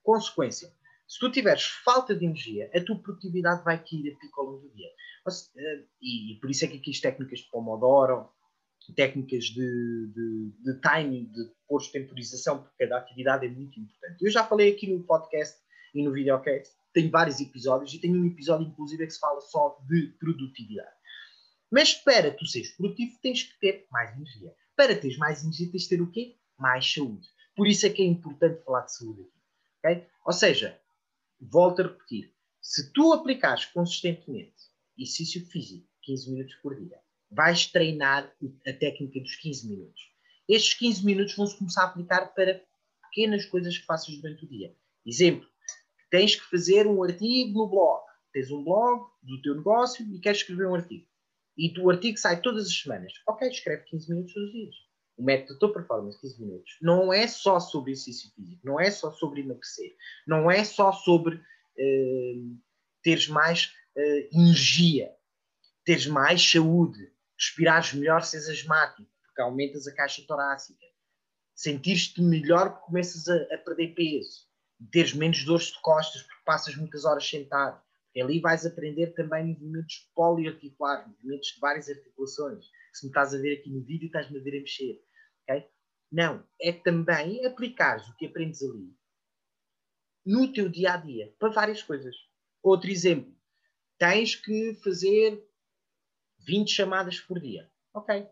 Consequência. 0.04 0.72
Se 1.10 1.18
tu 1.18 1.28
tiveres 1.28 1.64
falta 1.64 2.14
de 2.14 2.24
energia, 2.24 2.70
a 2.72 2.80
tua 2.84 2.96
produtividade 2.96 3.64
vai 3.64 3.76
cair 3.78 4.14
a 4.14 4.20
pico 4.20 4.40
ao 4.40 4.46
longo 4.46 4.68
do 4.68 4.74
dia. 4.76 4.86
Eh, 5.56 5.84
e, 6.00 6.38
por 6.40 6.48
isso 6.48 6.64
é 6.64 6.68
que 6.68 6.76
aqui 6.76 6.92
as 6.92 7.00
técnicas 7.00 7.40
de 7.40 7.50
Pomodoro, 7.50 8.28
técnicas 8.94 9.46
de, 9.46 10.12
de, 10.14 10.52
de 10.62 10.80
timing, 10.80 11.24
de 11.32 11.50
pôr 11.66 11.82
temporização, 11.90 12.62
porque 12.62 12.86
cada 12.86 12.98
atividade 12.98 13.44
é 13.44 13.48
muito 13.48 13.80
importante. 13.80 14.24
Eu 14.24 14.30
já 14.30 14.44
falei 14.44 14.72
aqui 14.72 14.86
no 14.86 15.02
podcast 15.02 15.58
e 15.92 16.04
no 16.04 16.12
videocast, 16.12 16.72
tenho 16.92 17.10
vários 17.10 17.40
episódios 17.40 17.92
e 17.92 17.98
tenho 17.98 18.14
um 18.14 18.26
episódio, 18.26 18.68
inclusive, 18.68 19.04
que 19.04 19.12
se 19.12 19.18
fala 19.18 19.40
só 19.40 19.80
de 19.88 20.14
produtividade. 20.16 20.94
Mas 21.72 21.92
para 21.92 22.30
tu 22.30 22.46
seres 22.46 22.70
produtivo, 22.76 23.18
tens 23.20 23.42
que 23.42 23.58
ter 23.58 23.84
mais 23.90 24.14
energia. 24.14 24.54
Para 24.76 24.94
teres 24.94 25.18
mais 25.18 25.42
energia, 25.42 25.72
tens 25.72 25.82
de 25.82 25.88
ter 25.88 26.00
o 26.00 26.08
quê? 26.08 26.36
Mais 26.56 26.92
saúde. 26.92 27.26
Por 27.56 27.66
isso 27.66 27.84
é 27.84 27.90
que 27.90 28.00
é 28.00 28.06
importante 28.06 28.62
falar 28.62 28.82
de 28.82 28.96
saúde 28.96 29.22
aqui. 29.22 29.40
Okay? 29.80 30.06
Ou 30.24 30.32
seja, 30.32 30.80
volto 31.40 31.80
a 31.80 31.86
repetir, 31.86 32.32
se 32.60 32.92
tu 32.92 33.12
aplicares 33.12 33.64
consistentemente 33.66 34.54
exercício 34.98 35.44
físico, 35.46 35.88
15 36.02 36.30
minutos 36.30 36.54
por 36.56 36.76
dia, 36.76 36.98
vais 37.30 37.66
treinar 37.66 38.32
a 38.66 38.72
técnica 38.72 39.20
dos 39.20 39.36
15 39.36 39.68
minutos. 39.68 40.02
Estes 40.48 40.74
15 40.74 41.04
minutos 41.04 41.34
vão-se 41.36 41.56
começar 41.56 41.82
a 41.82 41.86
aplicar 41.86 42.26
para 42.34 42.62
pequenas 43.04 43.46
coisas 43.46 43.78
que 43.78 43.86
faças 43.86 44.16
durante 44.16 44.44
o 44.44 44.48
dia. 44.48 44.74
Exemplo, 45.06 45.48
tens 46.10 46.36
que 46.36 46.50
fazer 46.50 46.86
um 46.86 47.02
artigo 47.02 47.58
no 47.58 47.68
blog. 47.68 48.04
Tens 48.32 48.50
um 48.50 48.62
blog 48.62 49.10
do 49.22 49.40
teu 49.42 49.54
negócio 49.54 50.04
e 50.14 50.20
queres 50.20 50.40
escrever 50.40 50.66
um 50.66 50.74
artigo. 50.74 51.06
E 51.56 51.78
o 51.80 51.90
artigo 51.90 52.18
sai 52.18 52.40
todas 52.40 52.66
as 52.66 52.74
semanas. 52.74 53.12
Ok, 53.26 53.48
escreve 53.48 53.84
15 53.84 54.10
minutos 54.10 54.32
todos 54.32 54.48
os 54.48 54.54
dias. 54.54 54.89
O 55.20 55.22
método 55.22 55.52
da 55.52 55.58
tua 55.58 55.72
performance, 55.74 56.18
15 56.18 56.40
minutos, 56.40 56.78
não 56.80 57.12
é 57.12 57.26
só 57.26 57.60
sobre 57.60 57.92
exercício 57.92 58.30
físico, 58.34 58.62
não 58.64 58.80
é 58.80 58.90
só 58.90 59.12
sobre 59.12 59.42
emagrecer, 59.42 59.94
não 60.26 60.50
é 60.50 60.64
só 60.64 60.92
sobre 60.92 61.36
uh, 61.36 62.58
teres 63.02 63.28
mais 63.28 63.66
uh, 63.96 64.28
energia, 64.32 65.14
teres 65.84 66.06
mais 66.06 66.40
saúde, 66.40 67.12
respirares 67.38 67.92
melhor, 67.92 68.22
seres 68.22 68.48
asmático, 68.48 69.10
porque 69.26 69.42
aumentas 69.42 69.86
a 69.86 69.94
caixa 69.94 70.24
torácica, 70.26 70.86
sentir-te 71.54 72.22
melhor 72.22 72.70
porque 72.70 72.86
começas 72.86 73.28
a, 73.28 73.36
a 73.54 73.58
perder 73.58 73.94
peso, 73.94 74.48
teres 74.90 75.12
menos 75.12 75.44
dores 75.44 75.66
de 75.66 75.82
costas 75.82 76.22
porque 76.22 76.44
passas 76.46 76.74
muitas 76.76 77.04
horas 77.04 77.28
sentado. 77.28 77.78
Ali 78.16 78.40
vais 78.40 78.64
aprender 78.64 79.08
também 79.08 79.48
movimentos 79.48 80.10
poliarticulares, 80.14 81.06
movimentos 81.08 81.48
de 81.48 81.60
várias 81.60 81.90
articulações. 81.90 82.70
Se 82.94 83.04
me 83.04 83.10
estás 83.10 83.34
a 83.34 83.38
ver 83.38 83.58
aqui 83.58 83.68
no 83.70 83.84
vídeo, 83.84 84.06
estás-me 84.06 84.38
a 84.38 84.42
ver 84.42 84.56
a 84.56 84.60
mexer. 84.60 85.00
Okay? 85.50 85.68
Não, 86.12 86.46
é 86.60 86.72
também 86.72 87.44
aplicares 87.44 88.08
o 88.08 88.16
que 88.16 88.26
aprendes 88.26 88.62
ali 88.62 88.94
no 90.24 90.52
teu 90.52 90.68
dia 90.68 90.94
a 90.94 90.96
dia 90.96 91.34
para 91.38 91.50
várias 91.50 91.82
coisas. 91.82 92.14
Outro 92.62 92.90
exemplo, 92.90 93.34
tens 93.98 94.34
que 94.34 94.74
fazer 94.82 95.42
20 96.40 96.70
chamadas 96.70 97.20
por 97.20 97.40
dia. 97.40 97.70
Ok. 97.94 98.28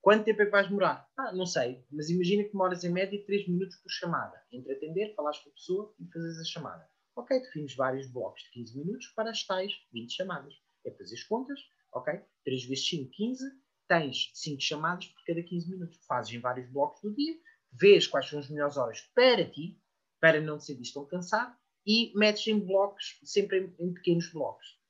Quanto 0.00 0.24
tempo 0.24 0.42
é 0.42 0.44
que 0.46 0.50
vais 0.50 0.66
demorar? 0.66 1.08
Ah, 1.16 1.32
não 1.32 1.46
sei, 1.46 1.86
mas 1.90 2.10
imagina 2.10 2.42
que 2.42 2.50
demoras 2.50 2.82
em 2.82 2.90
média 2.90 3.24
3 3.24 3.48
minutos 3.48 3.76
por 3.76 3.90
chamada. 3.90 4.42
Entre 4.50 4.72
atender, 4.72 5.14
falares 5.14 5.38
com 5.38 5.50
a 5.50 5.52
pessoa 5.52 5.94
e 6.00 6.06
fazes 6.12 6.40
a 6.40 6.44
chamada. 6.44 6.90
Ok, 7.14 7.38
defines 7.38 7.76
vários 7.76 8.08
blocos 8.10 8.42
de 8.42 8.50
15 8.50 8.78
minutos 8.78 9.06
para 9.08 9.30
as 9.30 9.46
tais 9.46 9.72
20 9.92 10.12
chamadas. 10.12 10.54
É 10.84 10.90
fazer 10.90 11.14
as 11.14 11.22
contas, 11.22 11.60
ok? 11.92 12.20
3 12.44 12.64
vezes 12.64 12.88
5, 12.88 13.10
15. 13.12 13.44
Tens 13.92 14.30
5 14.32 14.58
chamadas 14.58 15.04
por 15.04 15.22
cada 15.26 15.42
15 15.42 15.70
minutos. 15.70 15.98
Fazes 16.06 16.32
em 16.32 16.40
vários 16.40 16.66
blocos 16.70 17.02
do 17.02 17.14
dia, 17.14 17.34
vês 17.70 18.06
quais 18.06 18.26
são 18.26 18.38
as 18.38 18.48
melhores 18.48 18.78
horas 18.78 19.02
para 19.14 19.44
ti, 19.44 19.78
para 20.18 20.40
não 20.40 20.56
te 20.56 20.64
sentir 20.64 20.90
tão 20.94 21.04
cansado, 21.04 21.54
e 21.86 22.10
metes 22.16 22.46
em 22.46 22.58
blocos, 22.58 23.20
sempre 23.22 23.58
em, 23.58 23.74
em 23.78 23.92
pequenos 23.92 24.32
blocos. 24.32 24.80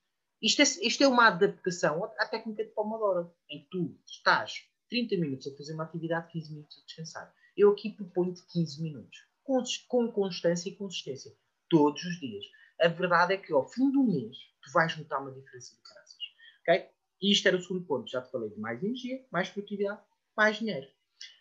Isto 0.41 0.63
é, 0.63 0.87
isto 0.87 1.03
é 1.03 1.09
uma 1.09 1.27
adaptação 1.27 2.05
à 2.17 2.27
técnica 2.27 2.63
de 2.63 2.71
Pomodoro, 2.71 3.35
em 3.51 3.65
que 3.65 3.71
tu 3.71 3.99
estás 4.07 4.69
30 4.89 5.17
minutos 5.17 5.49
a 5.49 5.57
fazer 5.57 5.75
uma 5.75 5.83
atividade, 5.83 6.31
15 6.31 6.53
minutos 6.53 6.79
a 6.79 6.87
descansar. 6.87 7.35
Eu 7.57 7.73
aqui 7.73 7.91
proponho-te 7.91 8.47
15 8.53 8.81
minutos, 8.81 9.19
com, 9.43 9.61
com 9.89 10.13
constância 10.13 10.69
e 10.69 10.77
consistência, 10.77 11.37
todos 11.69 12.05
os 12.05 12.21
dias. 12.21 12.45
A 12.81 12.87
verdade 12.87 13.35
é 13.35 13.37
que 13.37 13.53
ao 13.53 13.69
fim 13.69 13.91
do 13.91 14.05
mês 14.05 14.37
tu 14.63 14.71
vais 14.71 14.97
notar 14.97 15.21
uma 15.21 15.33
diferença 15.33 15.75
de 15.75 15.83
graças. 15.83 16.23
Ok? 16.61 17.02
E 17.23 17.33
isto 17.33 17.47
era 17.47 17.57
o 17.57 17.63
segundo 17.63 17.87
ponto. 17.87 18.11
Já 18.11 18.21
te 18.21 18.31
falei 18.31 18.51
de 18.51 18.59
mais 18.59 18.83
energia, 18.83 19.25
mais 19.31 19.49
produtividade, 19.49 20.03
mais 20.37 20.59
dinheiro. 20.59 20.89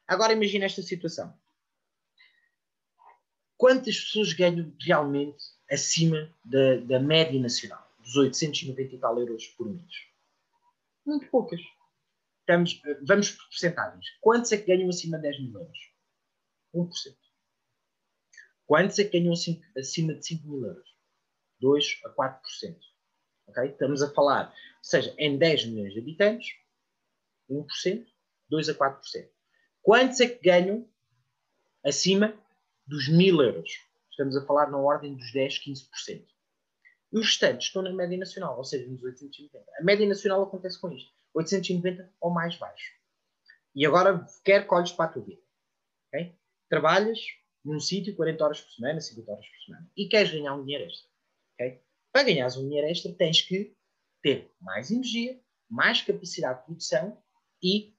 Agora 0.07 0.31
imagina 0.31 0.65
esta 0.65 0.81
situação. 0.81 1.33
Quantas 3.57 3.99
pessoas 3.99 4.33
ganham 4.33 4.73
realmente 4.79 5.43
acima 5.69 6.33
da, 6.45 6.77
da 6.77 6.99
média 6.99 7.39
nacional? 7.39 7.91
dos 8.01 8.15
890 8.15 8.95
e 8.95 8.99
tal 8.99 9.19
euros 9.19 9.47
por 9.47 9.69
mês? 9.69 10.07
Muito 11.05 11.27
poucas. 11.29 11.61
Estamos, 12.41 12.81
vamos 13.07 13.31
por 13.31 13.45
porcentagens. 13.45 14.05
Quantos 14.19 14.51
é 14.51 14.57
que 14.57 14.65
ganham 14.65 14.89
acima 14.89 15.17
de 15.17 15.23
10 15.23 15.39
mil 15.41 15.59
euros? 15.59 15.77
1%. 16.73 17.15
Quantos 18.65 18.99
é 18.99 19.03
que 19.03 19.19
ganham 19.19 19.33
acima 19.33 20.13
de 20.13 20.25
5 20.25 20.47
mil 20.47 20.65
euros? 20.65 20.89
2 21.59 22.01
a 22.05 22.09
4%. 22.09 22.41
Okay? 23.51 23.71
Estamos 23.71 24.01
a 24.01 24.11
falar, 24.11 24.47
ou 24.49 24.83
seja, 24.83 25.13
em 25.17 25.37
10 25.37 25.67
milhões 25.67 25.93
de 25.93 25.99
habitantes, 25.99 26.55
1%, 27.49 28.05
2 28.49 28.69
a 28.69 28.73
4%. 28.73 29.29
Quantos 29.81 30.19
é 30.19 30.27
que 30.27 30.43
ganham 30.43 30.87
acima 31.85 32.33
dos 32.85 33.07
1000 33.07 33.41
euros? 33.41 33.71
Estamos 34.09 34.35
a 34.35 34.45
falar 34.45 34.69
na 34.69 34.77
ordem 34.77 35.15
dos 35.15 35.31
10, 35.31 35.59
15%. 35.65 36.25
E 37.13 37.19
os 37.19 37.25
restantes 37.25 37.67
estão 37.67 37.81
na 37.81 37.91
média 37.91 38.17
nacional, 38.17 38.57
ou 38.57 38.63
seja, 38.63 38.89
nos 38.89 39.03
890. 39.03 39.71
A 39.79 39.83
média 39.83 40.07
nacional 40.07 40.43
acontece 40.43 40.79
com 40.79 40.91
isto. 40.91 41.11
890 41.33 42.13
ou 42.19 42.29
mais 42.29 42.55
baixo. 42.57 42.93
E 43.73 43.85
agora 43.85 44.25
quer 44.43 44.67
colhes 44.67 44.91
para 44.91 45.05
a 45.05 45.13
tua 45.13 45.23
vida. 45.23 45.41
Okay? 46.07 46.35
Trabalhas 46.69 47.19
num 47.63 47.79
sítio 47.79 48.15
40 48.15 48.43
horas 48.43 48.61
por 48.61 48.71
semana, 48.71 49.01
50 49.01 49.31
horas 49.31 49.45
por 49.45 49.61
semana. 49.65 49.91
E 49.95 50.07
queres 50.07 50.31
ganhar 50.31 50.55
um 50.55 50.63
dinheiro 50.63 50.85
extra. 50.85 51.09
Okay? 51.55 51.81
Para 52.11 52.23
ganhares 52.23 52.57
um 52.57 52.67
dinheiro 52.67 52.87
extra, 52.87 53.13
tens 53.13 53.41
que 53.41 53.75
ter 54.21 54.51
mais 54.59 54.91
energia, 54.91 55.39
mais 55.69 56.01
capacidade 56.01 56.59
de 56.59 56.65
produção 56.65 57.17
e 57.63 57.93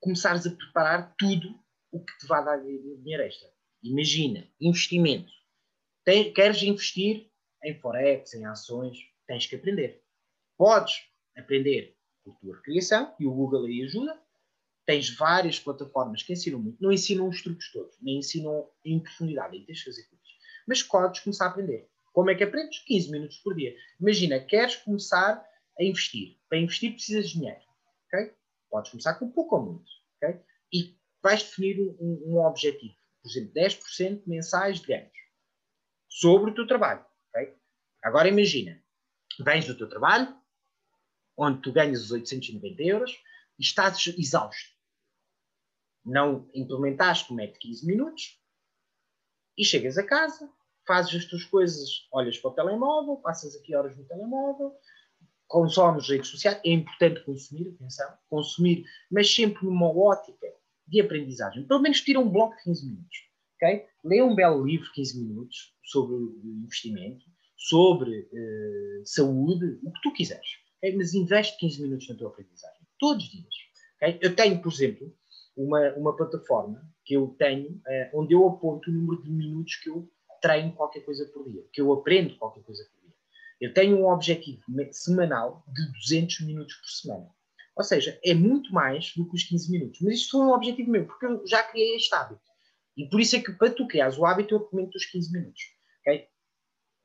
começares 0.00 0.46
a 0.46 0.50
preparar 0.50 1.14
tudo 1.16 1.58
o 1.90 2.04
que 2.04 2.18
te 2.18 2.26
vai 2.26 2.44
dar 2.44 2.56
dinheiro 2.58 3.22
extra. 3.22 3.48
Imagina, 3.82 4.48
investimento. 4.60 5.32
Tem, 6.04 6.32
queres 6.32 6.62
investir 6.62 7.30
em 7.64 7.78
Forex, 7.78 8.34
em 8.34 8.44
ações, 8.44 8.98
tens 9.26 9.46
que 9.46 9.54
aprender. 9.54 10.02
Podes 10.56 11.04
aprender 11.36 11.96
por 12.24 12.36
tua 12.40 12.60
criação, 12.62 13.14
e 13.18 13.26
o 13.26 13.32
Google 13.32 13.66
aí 13.66 13.82
ajuda. 13.84 14.20
Tens 14.84 15.14
várias 15.14 15.60
plataformas 15.60 16.22
que 16.22 16.32
ensinam 16.32 16.58
muito. 16.58 16.82
Não 16.82 16.90
ensinam 16.90 17.28
os 17.28 17.40
truques 17.40 17.70
todos, 17.70 17.96
nem 18.00 18.18
ensinam 18.18 18.68
em 18.84 18.98
profundidade, 18.98 19.56
aí 19.56 19.64
tens 19.64 19.78
que 19.78 19.84
fazer 19.84 20.02
coisas. 20.08 20.28
Mas 20.66 20.82
podes 20.82 21.20
começar 21.20 21.46
a 21.46 21.48
aprender. 21.48 21.88
Como 22.12 22.30
é 22.30 22.34
que 22.34 22.44
aprendes? 22.44 22.78
15 22.80 23.10
minutos 23.10 23.38
por 23.38 23.54
dia. 23.54 23.74
Imagina, 24.00 24.38
queres 24.40 24.76
começar 24.76 25.44
a 25.78 25.84
investir. 25.84 26.38
Para 26.48 26.58
investir 26.58 26.92
precisas 26.92 27.28
de 27.28 27.38
dinheiro. 27.38 27.60
Okay? 28.06 28.34
Podes 28.70 28.90
começar 28.90 29.14
com 29.14 29.30
pouco 29.30 29.56
ou 29.56 29.64
muito. 29.64 29.90
Okay? 30.16 30.40
E 30.72 30.96
vais 31.22 31.42
definir 31.42 31.80
um, 31.80 32.22
um 32.26 32.38
objetivo. 32.38 32.94
Por 33.22 33.30
exemplo, 33.30 33.52
10% 33.54 34.22
mensais 34.26 34.80
de 34.80 34.88
ganhos. 34.88 35.12
sobre 36.08 36.50
o 36.50 36.54
teu 36.54 36.66
trabalho. 36.66 37.04
Okay? 37.30 37.54
Agora 38.02 38.28
imagina, 38.28 38.82
vens 39.40 39.66
do 39.66 39.76
teu 39.76 39.88
trabalho, 39.88 40.36
onde 41.36 41.62
tu 41.62 41.72
ganhas 41.72 42.02
os 42.02 42.10
890 42.10 42.82
euros 42.82 43.12
e 43.58 43.62
estás 43.62 44.06
exausto. 44.06 44.70
Não 46.04 46.50
implementaste 46.52 47.32
o 47.32 47.36
método 47.36 47.60
de 47.60 47.68
15 47.68 47.86
minutos 47.86 48.42
e 49.56 49.64
chegas 49.64 49.96
a 49.96 50.04
casa, 50.04 50.50
fazes 50.86 51.14
as 51.14 51.24
tuas 51.24 51.44
coisas, 51.44 52.06
olhas 52.12 52.38
para 52.38 52.50
o 52.50 52.54
telemóvel, 52.54 53.16
passas 53.16 53.56
aqui 53.56 53.74
horas 53.74 53.96
no 53.96 54.04
telemóvel, 54.04 54.72
consomes 55.46 56.08
redes 56.08 56.30
sociais. 56.30 56.60
É 56.64 56.72
importante 56.72 57.24
consumir, 57.24 57.68
atenção, 57.68 58.10
consumir, 58.28 58.84
mas 59.10 59.32
sempre 59.32 59.64
numa 59.64 59.86
ótica 59.86 60.46
de 60.86 61.00
aprendizagem. 61.00 61.66
Pelo 61.66 61.80
menos 61.80 62.00
tira 62.00 62.18
um 62.18 62.28
bloco 62.28 62.56
de 62.56 62.64
15 62.64 62.86
minutos. 62.86 63.32
Okay? 63.56 63.86
Lê 64.04 64.22
um 64.22 64.34
belo 64.34 64.64
livro, 64.64 64.90
15 64.92 65.20
minutos, 65.20 65.74
sobre 65.84 66.16
investimento, 66.44 67.24
sobre 67.56 68.28
uh, 68.32 69.06
saúde, 69.06 69.78
o 69.84 69.92
que 69.92 70.00
tu 70.02 70.12
quiseres. 70.12 70.48
Okay? 70.78 70.96
Mas 70.96 71.14
investe 71.14 71.56
15 71.58 71.82
minutos 71.82 72.08
na 72.08 72.16
tua 72.16 72.28
aprendizagem. 72.28 72.80
Todos 72.98 73.24
os 73.24 73.30
dias. 73.30 73.54
Okay? 73.96 74.18
Eu 74.20 74.34
tenho, 74.34 74.60
por 74.60 74.72
exemplo, 74.72 75.14
uma, 75.56 75.92
uma 75.94 76.16
plataforma 76.16 76.82
que 77.04 77.14
eu 77.14 77.28
tenho, 77.38 77.70
uh, 77.70 78.20
onde 78.20 78.34
eu 78.34 78.46
aponto 78.48 78.90
o 78.90 78.94
número 78.94 79.22
de 79.22 79.30
minutos 79.30 79.76
que 79.76 79.90
eu 79.90 80.10
treino 80.42 80.74
qualquer 80.74 81.00
coisa 81.00 81.24
por 81.32 81.48
dia, 81.48 81.64
que 81.72 81.80
eu 81.80 81.90
aprendo 81.92 82.36
qualquer 82.36 82.62
coisa 82.64 82.84
por 82.84 83.00
dia. 83.00 83.14
Eu 83.60 83.72
tenho 83.72 83.96
um 83.96 84.08
objetivo 84.08 84.62
semanal 84.90 85.64
de 85.68 85.92
200 85.92 86.40
minutos 86.40 86.74
por 86.74 86.88
semana. 86.88 87.30
Ou 87.76 87.84
seja, 87.84 88.18
é 88.22 88.34
muito 88.34 88.72
mais 88.74 89.14
do 89.16 89.26
que 89.26 89.36
os 89.36 89.44
15 89.44 89.70
minutos. 89.70 90.00
Mas 90.02 90.14
isto 90.14 90.32
foi 90.32 90.40
um 90.40 90.52
objetivo 90.52 90.90
meu, 90.90 91.06
porque 91.06 91.24
eu 91.24 91.46
já 91.46 91.62
criei 91.62 91.96
este 91.96 92.14
hábito. 92.14 92.42
E 92.96 93.08
por 93.08 93.20
isso 93.20 93.36
é 93.36 93.40
que 93.40 93.52
para 93.52 93.70
tu 93.70 93.86
criares 93.86 94.18
o 94.18 94.26
hábito, 94.26 94.54
eu 94.54 94.58
recomendo 94.58 94.94
os 94.94 95.06
15 95.06 95.32
minutos. 95.32 95.62
Okay? 96.00 96.26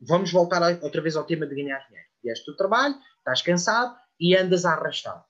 Vamos 0.01 0.31
voltar 0.31 0.61
outra 0.83 1.01
vez 1.01 1.15
ao 1.15 1.23
tema 1.23 1.47
de 1.47 1.55
ganhar 1.55 1.79
dinheiro. 1.87 2.07
Vieste 2.21 2.45
do 2.45 2.57
trabalho, 2.57 2.95
estás 3.19 3.41
cansado 3.41 3.95
e 4.19 4.35
andas 4.35 4.65
a 4.65 4.73
arrastar. 4.73 5.25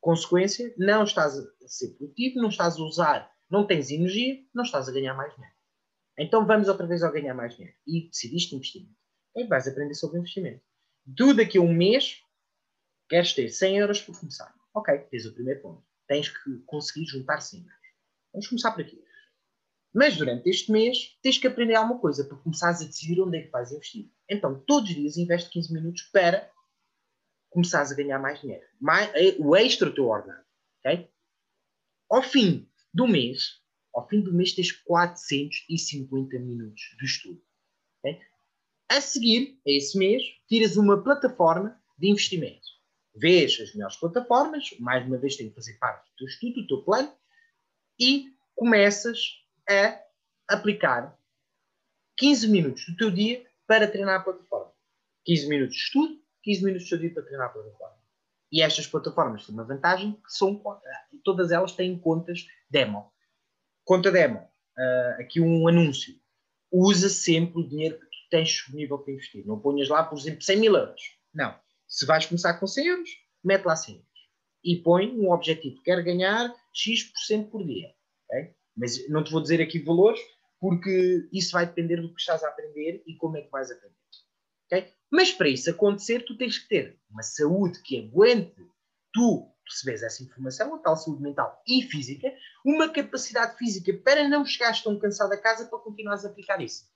Consequência, 0.00 0.72
não 0.78 1.04
estás 1.04 1.36
a 1.36 1.42
ser 1.66 1.88
produtivo, 1.96 2.40
não 2.40 2.48
estás 2.48 2.76
a 2.76 2.82
usar, 2.82 3.30
não 3.50 3.66
tens 3.66 3.90
energia, 3.90 4.38
não 4.54 4.62
estás 4.62 4.88
a 4.88 4.92
ganhar 4.92 5.14
mais 5.14 5.34
dinheiro. 5.34 5.55
Então 6.18 6.46
vamos 6.46 6.68
outra 6.68 6.86
vez 6.86 7.02
ao 7.02 7.12
ganhar 7.12 7.34
mais 7.34 7.54
dinheiro. 7.54 7.76
E 7.86 8.08
decidiste 8.08 8.54
investimento. 8.54 8.96
E 9.34 9.44
vais 9.44 9.68
aprender 9.68 9.94
sobre 9.94 10.18
investimento. 10.18 10.62
Tu 11.16 11.34
daqui 11.34 11.58
a 11.58 11.60
um 11.60 11.72
mês 11.72 12.20
queres 13.08 13.32
ter 13.32 13.48
100 13.48 13.78
euros 13.78 14.00
por 14.00 14.18
começar. 14.18 14.54
Ok, 14.74 14.96
tens 15.10 15.26
o 15.26 15.34
primeiro 15.34 15.60
ponto. 15.60 15.84
Tens 16.06 16.28
que 16.28 16.58
conseguir 16.66 17.06
juntar 17.06 17.40
100 17.40 17.60
euros. 17.60 17.86
Vamos 18.32 18.48
começar 18.48 18.72
por 18.72 18.80
aqui. 18.80 19.02
Mas 19.94 20.16
durante 20.16 20.48
este 20.48 20.70
mês 20.70 21.16
tens 21.22 21.38
que 21.38 21.46
aprender 21.46 21.74
alguma 21.74 21.98
coisa 21.98 22.24
para 22.24 22.36
começares 22.38 22.82
a 22.82 22.84
decidir 22.84 23.20
onde 23.20 23.38
é 23.38 23.42
que 23.42 23.50
vais 23.50 23.72
investir. 23.72 24.10
Então, 24.28 24.60
todos 24.66 24.90
os 24.90 24.96
dias 24.96 25.16
investe 25.16 25.50
15 25.50 25.72
minutos 25.72 26.02
para 26.12 26.50
começares 27.48 27.90
a 27.90 27.94
ganhar 27.94 28.18
mais 28.18 28.40
dinheiro. 28.40 28.66
Mais, 28.78 29.10
eh, 29.14 29.36
o 29.38 29.56
extra 29.56 29.90
teu 29.90 30.08
ordenado. 30.08 30.44
Okay? 30.80 31.10
Ao 32.10 32.22
fim 32.22 32.68
do 32.92 33.08
mês, 33.08 33.60
ao 33.96 34.06
fim 34.06 34.20
do 34.20 34.32
mês 34.32 34.52
tens 34.52 34.70
450 34.70 36.38
minutos 36.38 36.94
de 36.98 37.06
estudo. 37.06 37.42
Okay? 38.00 38.20
A 38.90 39.00
seguir, 39.00 39.58
a 39.66 39.70
esse 39.70 39.98
mês, 39.98 40.22
tiras 40.46 40.76
uma 40.76 41.02
plataforma 41.02 41.80
de 41.98 42.10
investimento. 42.10 42.66
Vês 43.14 43.58
as 43.58 43.74
melhores 43.74 43.96
plataformas, 43.96 44.68
mais 44.78 45.06
uma 45.06 45.16
vez 45.16 45.36
tem 45.36 45.48
que 45.48 45.54
fazer 45.54 45.78
parte 45.78 46.10
do 46.10 46.16
teu 46.18 46.26
estudo, 46.26 46.60
do 46.60 46.66
teu 46.66 46.82
plano, 46.82 47.10
e 47.98 48.26
começas 48.54 49.42
a 49.66 49.98
aplicar 50.46 51.18
15 52.18 52.48
minutos 52.48 52.84
do 52.86 52.96
teu 52.96 53.10
dia 53.10 53.46
para 53.66 53.88
treinar 53.88 54.20
a 54.20 54.24
plataforma. 54.24 54.72
15 55.24 55.48
minutos 55.48 55.74
de 55.74 55.82
estudo, 55.82 56.22
15 56.42 56.64
minutos 56.64 56.86
do 56.86 56.90
teu 56.90 56.98
dia 56.98 57.14
para 57.14 57.22
treinar 57.22 57.46
a 57.46 57.52
plataforma. 57.52 57.96
E 58.52 58.60
estas 58.60 58.86
plataformas 58.86 59.46
têm 59.46 59.54
uma 59.54 59.64
vantagem 59.64 60.12
que 60.12 60.30
são, 60.30 60.62
todas 61.24 61.50
elas 61.50 61.72
têm 61.72 61.98
contas 61.98 62.46
demo. 62.70 63.10
Conta 63.86 64.10
demo, 64.10 64.40
uh, 64.40 65.20
aqui 65.20 65.40
um 65.40 65.68
anúncio. 65.68 66.12
Usa 66.72 67.08
sempre 67.08 67.60
o 67.60 67.68
dinheiro 67.68 68.00
que 68.00 68.06
tu 68.06 68.28
tens 68.28 68.48
disponível 68.48 68.98
para 68.98 69.12
investir. 69.12 69.46
Não 69.46 69.60
ponhas 69.60 69.88
lá, 69.88 70.02
por 70.02 70.18
exemplo, 70.18 70.42
100 70.42 70.58
mil 70.58 70.74
euros. 70.74 71.00
Não. 71.32 71.56
Se 71.86 72.04
vais 72.04 72.26
começar 72.26 72.54
com 72.54 72.66
100 72.66 72.86
euros, 72.88 73.10
mete 73.44 73.64
lá 73.64 73.76
100 73.76 73.94
euros. 73.94 74.10
E 74.64 74.76
põe 74.82 75.16
um 75.16 75.30
objetivo. 75.30 75.80
Quero 75.84 76.02
ganhar 76.02 76.52
X% 76.74 77.48
por 77.48 77.64
dia. 77.64 77.94
Okay? 78.24 78.56
Mas 78.76 79.08
não 79.08 79.22
te 79.22 79.30
vou 79.30 79.40
dizer 79.40 79.62
aqui 79.62 79.78
valores, 79.78 80.20
porque 80.58 81.28
isso 81.32 81.52
vai 81.52 81.64
depender 81.64 82.00
do 82.00 82.12
que 82.12 82.20
estás 82.20 82.42
a 82.42 82.48
aprender 82.48 83.04
e 83.06 83.14
como 83.14 83.36
é 83.36 83.42
que 83.42 83.52
vais 83.52 83.70
aprender. 83.70 83.94
Okay? 84.66 84.92
Mas 85.08 85.30
para 85.30 85.48
isso 85.48 85.70
acontecer, 85.70 86.24
tu 86.24 86.36
tens 86.36 86.58
que 86.58 86.68
ter 86.68 86.98
uma 87.08 87.22
saúde 87.22 87.80
que 87.82 88.00
aguente 88.00 88.66
tu 89.12 89.48
receberes 89.68 90.02
essa 90.02 90.22
informação, 90.22 90.74
a 90.74 90.78
tal 90.78 90.96
saúde 90.96 91.22
mental 91.22 91.62
e 91.66 91.82
física, 91.82 92.32
uma 92.64 92.88
capacidade 92.88 93.56
física 93.56 93.92
para 94.04 94.28
não 94.28 94.44
chegares 94.44 94.82
tão 94.82 94.98
cansado 94.98 95.32
a 95.32 95.36
casa 95.36 95.66
para 95.66 95.78
continuares 95.78 96.24
a 96.24 96.28
aplicar 96.28 96.60
isso. 96.60 96.88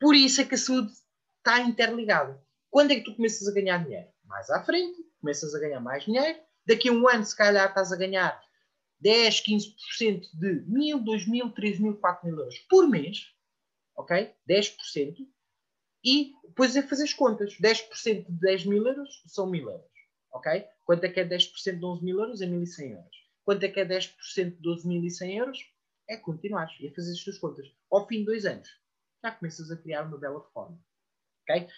Por 0.00 0.14
isso 0.14 0.40
é 0.40 0.44
que 0.44 0.54
a 0.54 0.58
saúde 0.58 0.92
está 1.38 1.60
interligada. 1.60 2.40
Quando 2.70 2.92
é 2.92 2.96
que 2.96 3.04
tu 3.04 3.16
começas 3.16 3.48
a 3.48 3.52
ganhar 3.52 3.82
dinheiro? 3.82 4.08
Mais 4.24 4.50
à 4.50 4.62
frente, 4.62 5.02
começas 5.20 5.54
a 5.54 5.58
ganhar 5.58 5.80
mais 5.80 6.04
dinheiro. 6.04 6.38
Daqui 6.66 6.88
a 6.88 6.92
um 6.92 7.08
ano, 7.08 7.24
se 7.24 7.34
calhar, 7.34 7.68
estás 7.68 7.92
a 7.92 7.96
ganhar 7.96 8.40
10, 9.00 9.42
15% 9.42 10.22
de 10.34 10.64
1.000, 10.66 11.04
2.000, 11.04 11.54
3.000, 11.54 11.98
4.000 11.98 12.28
euros 12.38 12.58
por 12.68 12.88
mês, 12.88 13.32
ok? 13.96 14.34
10%. 14.48 15.16
E 16.04 16.32
depois 16.44 16.76
é 16.76 16.82
fazer 16.82 17.04
as 17.04 17.12
contas. 17.12 17.54
10% 17.60 18.26
de 18.26 18.40
10 18.40 18.66
mil 18.66 18.86
euros 18.86 19.22
são 19.26 19.50
1.000 19.50 19.60
euros, 19.62 19.90
ok? 20.32 20.64
Quanto 20.84 21.04
é 21.04 21.08
que 21.08 21.20
é 21.20 21.28
10% 21.28 21.78
de 21.78 21.84
11 21.84 22.04
mil 22.04 22.20
euros? 22.20 22.40
É 22.40 22.46
1.100 22.46 22.90
euros. 22.92 23.28
Quanto 23.44 23.64
é 23.64 23.68
que 23.68 23.80
é 23.80 23.84
10% 23.84 24.56
de 24.56 24.62
12.100 24.62 25.36
euros? 25.36 25.58
É 26.08 26.16
continuar 26.16 26.68
e 26.80 26.86
é 26.86 26.90
fazer 26.90 27.12
as 27.12 27.24
tuas 27.24 27.38
contas. 27.38 27.66
Ao 27.90 28.06
fim 28.06 28.18
de 28.20 28.26
dois 28.26 28.44
anos, 28.46 28.68
já 29.22 29.32
começas 29.32 29.70
a 29.70 29.76
criar 29.76 30.02
uma 30.02 30.18
bela 30.18 30.42
reforma. 30.42 30.78
ok? 31.42 31.68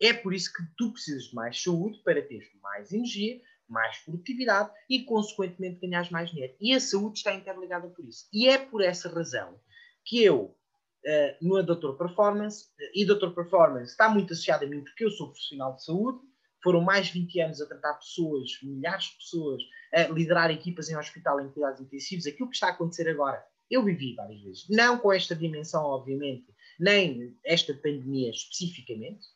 É 0.00 0.12
por 0.12 0.34
isso 0.34 0.52
que 0.52 0.62
tu 0.76 0.92
precisas 0.92 1.24
de 1.24 1.34
mais 1.34 1.60
saúde 1.62 2.00
para 2.04 2.22
teres 2.22 2.48
mais 2.60 2.92
energia, 2.92 3.40
mais 3.68 3.98
produtividade 3.98 4.70
e, 4.88 5.04
consequentemente, 5.04 5.80
ganhas 5.80 6.10
mais 6.10 6.30
dinheiro. 6.30 6.54
E 6.60 6.74
a 6.74 6.80
saúde 6.80 7.18
está 7.18 7.34
interligada 7.34 7.88
por 7.88 8.04
isso. 8.04 8.28
E 8.32 8.48
é 8.48 8.58
por 8.58 8.82
essa 8.82 9.08
razão 9.08 9.58
que 10.04 10.22
eu, 10.22 10.56
uh, 11.04 11.36
no 11.46 11.62
Doutor 11.62 11.96
Performance, 11.96 12.66
uh, 12.66 12.90
e 12.94 13.04
Doutor 13.04 13.34
Performance 13.34 13.90
está 13.90 14.08
muito 14.08 14.32
associado 14.32 14.64
a 14.64 14.68
mim 14.68 14.84
porque 14.84 15.04
eu 15.04 15.10
sou 15.10 15.28
profissional 15.28 15.74
de 15.74 15.84
saúde, 15.84 16.20
foram 16.66 16.80
mais 16.80 17.06
de 17.06 17.12
20 17.12 17.40
anos 17.42 17.60
a 17.60 17.66
tratar 17.66 17.94
pessoas, 17.94 18.58
milhares 18.60 19.04
de 19.04 19.18
pessoas, 19.18 19.62
a 19.94 20.02
liderar 20.08 20.50
equipas 20.50 20.90
em 20.90 20.96
hospital 20.96 21.40
em 21.40 21.48
cuidados 21.48 21.80
intensivos. 21.80 22.26
Aquilo 22.26 22.48
que 22.48 22.56
está 22.56 22.66
a 22.66 22.70
acontecer 22.70 23.08
agora, 23.08 23.40
eu 23.70 23.84
vivi 23.84 24.16
várias 24.16 24.42
vezes. 24.42 24.68
Não 24.68 24.98
com 24.98 25.12
esta 25.12 25.36
dimensão, 25.36 25.84
obviamente, 25.84 26.52
nem 26.80 27.38
esta 27.44 27.72
pandemia 27.72 28.30
especificamente, 28.30 29.28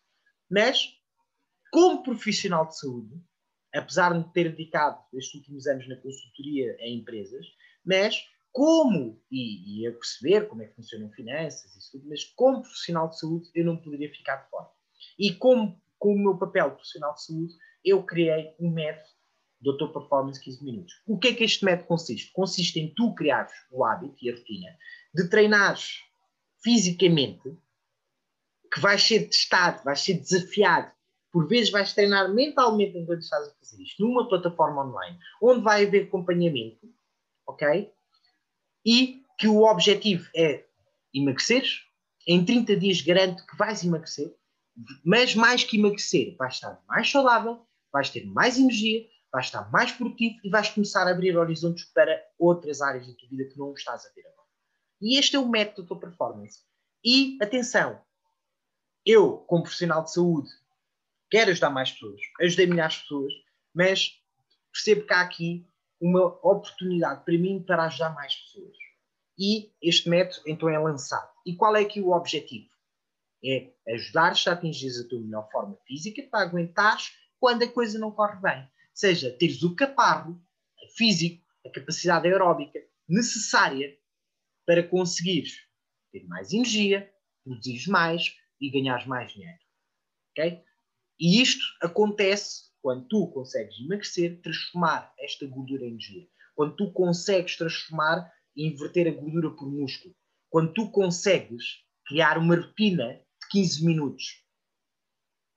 mas 0.50 0.92
como 1.70 2.02
profissional 2.02 2.66
de 2.66 2.76
saúde, 2.76 3.14
apesar 3.72 4.12
de 4.12 4.26
me 4.26 4.32
ter 4.32 4.50
dedicado 4.50 4.98
estes 5.14 5.36
últimos 5.36 5.68
anos 5.68 5.86
na 5.86 5.94
consultoria 5.94 6.76
a 6.80 6.88
empresas, 6.88 7.46
mas 7.84 8.28
como, 8.50 9.22
e, 9.30 9.82
e 9.82 9.86
a 9.86 9.92
perceber 9.92 10.48
como 10.48 10.62
é 10.62 10.66
que 10.66 10.74
funcionam 10.74 11.08
finanças 11.12 11.76
e 11.76 11.92
tudo, 11.92 12.08
mas 12.08 12.24
como 12.24 12.62
profissional 12.62 13.08
de 13.08 13.20
saúde 13.20 13.48
eu 13.54 13.64
não 13.64 13.76
poderia 13.76 14.10
ficar 14.10 14.38
de 14.42 14.50
fora. 14.50 14.68
E 15.16 15.32
como, 15.34 15.80
com 16.00 16.14
o 16.14 16.18
meu 16.18 16.36
papel 16.36 16.72
profissional 16.72 17.14
de 17.14 17.22
saúde, 17.24 17.54
eu 17.84 18.02
criei 18.02 18.52
um 18.58 18.70
método 18.70 19.08
Doutor 19.60 19.92
Performance 19.92 20.40
15 20.40 20.64
Minutos. 20.64 21.02
O 21.06 21.18
que 21.18 21.28
é 21.28 21.34
que 21.34 21.44
este 21.44 21.64
método 21.64 21.86
consiste? 21.86 22.32
Consiste 22.32 22.80
em 22.80 22.92
tu 22.94 23.14
criares 23.14 23.52
o 23.70 23.84
hábito 23.84 24.16
e 24.22 24.30
a 24.30 24.34
rotina 24.34 24.76
de 25.14 25.28
treinares 25.28 26.00
fisicamente, 26.62 27.56
que 28.72 28.80
vais 28.80 29.02
ser 29.02 29.28
testado, 29.28 29.84
vais 29.84 30.00
ser 30.00 30.14
desafiado 30.14 30.90
por 31.32 31.46
vezes 31.46 31.70
vais 31.70 31.92
treinar 31.92 32.32
mentalmente 32.32 32.98
enquanto 32.98 33.20
estás 33.20 33.48
a 33.48 33.54
fazer 33.54 33.80
isto, 33.82 34.04
numa 34.04 34.28
plataforma 34.28 34.84
online, 34.84 35.18
onde 35.40 35.62
vai 35.62 35.86
haver 35.86 36.04
acompanhamento, 36.04 36.92
ok? 37.46 37.92
E 38.84 39.22
que 39.38 39.46
o 39.46 39.62
objetivo 39.62 40.28
é 40.34 40.64
emagreceres, 41.14 41.82
em 42.26 42.44
30 42.44 42.76
dias 42.76 43.00
garanto 43.00 43.46
que 43.46 43.56
vais 43.56 43.84
emagrecer, 43.84 44.34
mas 45.04 45.34
mais 45.34 45.64
que 45.64 45.78
emagrecer, 45.78 46.36
vais 46.36 46.54
estar 46.54 46.82
mais 46.86 47.10
saudável, 47.10 47.66
vais 47.92 48.10
ter 48.10 48.24
mais 48.26 48.58
energia, 48.58 49.06
vais 49.32 49.46
estar 49.46 49.70
mais 49.70 49.92
produtivo 49.92 50.38
e 50.44 50.50
vais 50.50 50.68
começar 50.68 51.06
a 51.06 51.10
abrir 51.10 51.36
horizontes 51.36 51.84
para 51.92 52.20
outras 52.38 52.80
áreas 52.80 53.06
da 53.06 53.14
tua 53.14 53.28
vida 53.28 53.44
que 53.44 53.58
não 53.58 53.72
estás 53.72 54.04
a 54.06 54.12
ver 54.12 54.26
agora. 54.26 54.48
E 55.00 55.18
este 55.18 55.36
é 55.36 55.38
o 55.38 55.48
método 55.48 55.82
da 55.82 55.88
tua 55.88 56.00
performance. 56.00 56.60
E 57.04 57.38
atenção, 57.40 58.00
eu, 59.04 59.38
como 59.38 59.62
profissional 59.62 60.04
de 60.04 60.12
saúde, 60.12 60.50
quero 61.30 61.50
ajudar 61.50 61.70
mais 61.70 61.92
pessoas, 61.92 62.20
ajudei 62.40 62.66
milhares 62.66 62.96
de 62.96 63.02
pessoas, 63.02 63.32
mas 63.74 64.20
percebo 64.72 65.06
que 65.06 65.14
há 65.14 65.20
aqui 65.20 65.66
uma 66.00 66.26
oportunidade 66.42 67.24
para 67.24 67.38
mim 67.38 67.62
para 67.62 67.84
ajudar 67.84 68.14
mais 68.14 68.34
pessoas. 68.34 68.76
E 69.38 69.72
este 69.80 70.08
método 70.08 70.42
então 70.46 70.68
é 70.68 70.78
lançado. 70.78 71.30
E 71.46 71.54
qual 71.56 71.74
é 71.76 71.80
aqui 71.80 72.00
o 72.00 72.10
objetivo? 72.10 72.68
É 73.44 73.72
ajudar-te 73.94 74.48
a 74.48 74.52
atingir 74.52 74.90
a 75.00 75.08
tua 75.08 75.20
melhor 75.20 75.48
forma 75.50 75.76
física 75.86 76.22
para 76.30 76.46
aguentares 76.46 77.12
quando 77.38 77.62
a 77.62 77.68
coisa 77.68 77.98
não 77.98 78.10
corre 78.10 78.40
bem. 78.40 78.68
Seja, 78.92 79.30
teres 79.30 79.62
o 79.62 79.74
caparro 79.74 80.40
físico, 80.96 81.44
a 81.64 81.70
capacidade 81.70 82.28
aeróbica 82.28 82.78
necessária 83.08 83.96
para 84.66 84.86
conseguires 84.86 85.66
ter 86.12 86.26
mais 86.26 86.52
energia, 86.52 87.10
produzires 87.44 87.86
mais 87.86 88.36
e 88.60 88.70
ganhares 88.70 89.06
mais 89.06 89.32
dinheiro. 89.32 89.58
Ok? 90.30 90.62
E 91.18 91.40
isto 91.40 91.64
acontece 91.80 92.70
quando 92.82 93.06
tu 93.08 93.26
consegues 93.28 93.78
emagrecer, 93.78 94.40
transformar 94.42 95.12
esta 95.18 95.46
gordura 95.46 95.84
em 95.84 95.88
energia. 95.88 96.26
Quando 96.54 96.76
tu 96.76 96.92
consegues 96.92 97.56
transformar 97.56 98.30
e 98.56 98.66
inverter 98.66 99.06
a 99.08 99.10
gordura 99.10 99.50
por 99.50 99.70
músculo. 99.70 100.14
Quando 100.48 100.72
tu 100.72 100.90
consegues 100.90 101.84
criar 102.06 102.38
uma 102.38 102.56
rotina 102.56 103.20
15 103.50 103.84
minutos. 103.84 104.44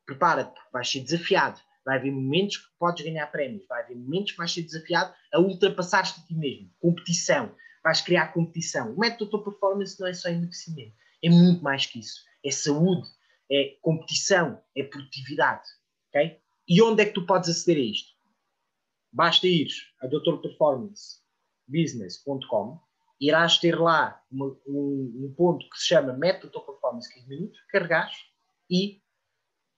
Prepara-te, 0.06 0.60
vais 0.72 0.90
ser 0.90 1.02
desafiado. 1.02 1.60
Vai 1.86 1.98
haver 1.98 2.12
momentos 2.12 2.58
que 2.58 2.68
podes 2.80 3.04
ganhar 3.04 3.28
prémios, 3.28 3.68
vai 3.68 3.84
haver 3.84 3.98
momentos 3.98 4.32
que 4.32 4.38
vais 4.38 4.52
ser 4.52 4.64
desafiado 4.64 5.14
a 5.34 5.40
ultrapassar-te 5.40 6.20
a 6.20 6.24
ti 6.24 6.34
mesmo. 6.34 6.72
Competição. 6.80 7.56
Vais 7.84 8.02
criar 8.02 8.34
competição. 8.34 8.92
O 8.94 9.00
método 9.00 9.30
tua 9.32 9.44
performance 9.44 10.00
não 10.00 10.08
é 10.08 10.14
só 10.14 10.30
emagrecimento, 10.30 10.96
é 11.22 11.30
muito 11.30 11.62
mais 11.62 11.86
que 11.86 12.00
isso. 12.00 12.24
É 12.44 12.50
saúde, 12.52 13.08
é 13.52 13.78
competição, 13.82 14.64
é 14.76 14.84
produtividade. 14.84 15.68
Okay? 16.10 16.40
E 16.68 16.82
onde 16.82 17.04
é 17.04 17.06
que 17.06 17.14
tu 17.14 17.24
podes 17.26 17.50
aceder 17.50 17.78
a 17.78 17.86
isto? 17.86 18.14
Basta 19.12 19.46
ir 19.46 19.68
a 20.02 20.08
doutorperformancebusiness.com, 20.08 22.82
irás 23.28 23.58
ter 23.58 23.80
lá 23.80 24.22
uma, 24.32 24.48
um, 24.68 25.26
um, 25.26 25.34
ponto 25.36 25.70
que 25.70 25.78
se 25.78 25.88
chama 25.88 26.14
Método 26.14 26.62
Performance 26.66 27.14
15 27.14 27.30
minutos, 27.30 27.60
carregares 27.72 28.18
e, 28.70 29.02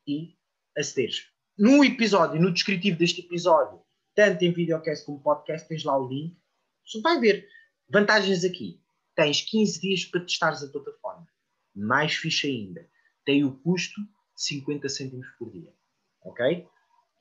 e 0.07 0.35
acederes 0.77 1.35
no 1.57 1.83
episódio, 1.83 2.41
no 2.41 2.51
descritivo 2.51 2.97
deste 2.97 3.21
episódio, 3.21 3.81
tanto 4.13 4.43
em 4.43 4.51
videocast 4.51 5.05
como 5.05 5.21
podcast, 5.21 5.67
tens 5.67 5.83
lá 5.83 5.97
o 5.97 6.07
link. 6.07 6.37
Você 6.85 6.99
vai 7.01 7.19
ver 7.19 7.47
vantagens 7.89 8.43
aqui. 8.43 8.81
Tens 9.15 9.41
15 9.41 9.79
dias 9.79 10.05
para 10.05 10.21
testares 10.21 10.63
a 10.63 10.67
plataforma. 10.67 11.27
Mais 11.73 12.13
fixe 12.13 12.47
ainda. 12.47 12.87
Tem 13.25 13.43
o 13.43 13.57
custo 13.59 14.01
de 14.01 14.43
50 14.43 14.89
cêntimos 14.89 15.27
por 15.39 15.49
dia. 15.51 15.73
Ok? 16.23 16.67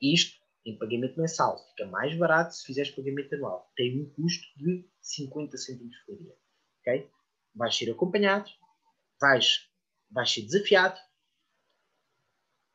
Isto 0.01 0.37
em 0.65 0.77
pagamento 0.77 1.19
mensal. 1.19 1.57
Fica 1.69 1.85
mais 1.85 2.17
barato 2.17 2.55
se 2.55 2.65
fizeres 2.65 2.91
pagamento 2.91 3.33
anual. 3.35 3.71
Tem 3.75 4.01
um 4.01 4.09
custo 4.09 4.45
de 4.57 4.89
50 5.01 5.57
cêntimos 5.57 5.95
por 6.05 6.17
dia. 6.17 6.35
Ok? 6.81 7.09
Vais 7.53 7.75
ser 7.75 7.91
acompanhado, 7.91 8.49
vais, 9.21 9.69
vais 10.11 10.31
ser 10.31 10.41
desafiado, 10.41 10.99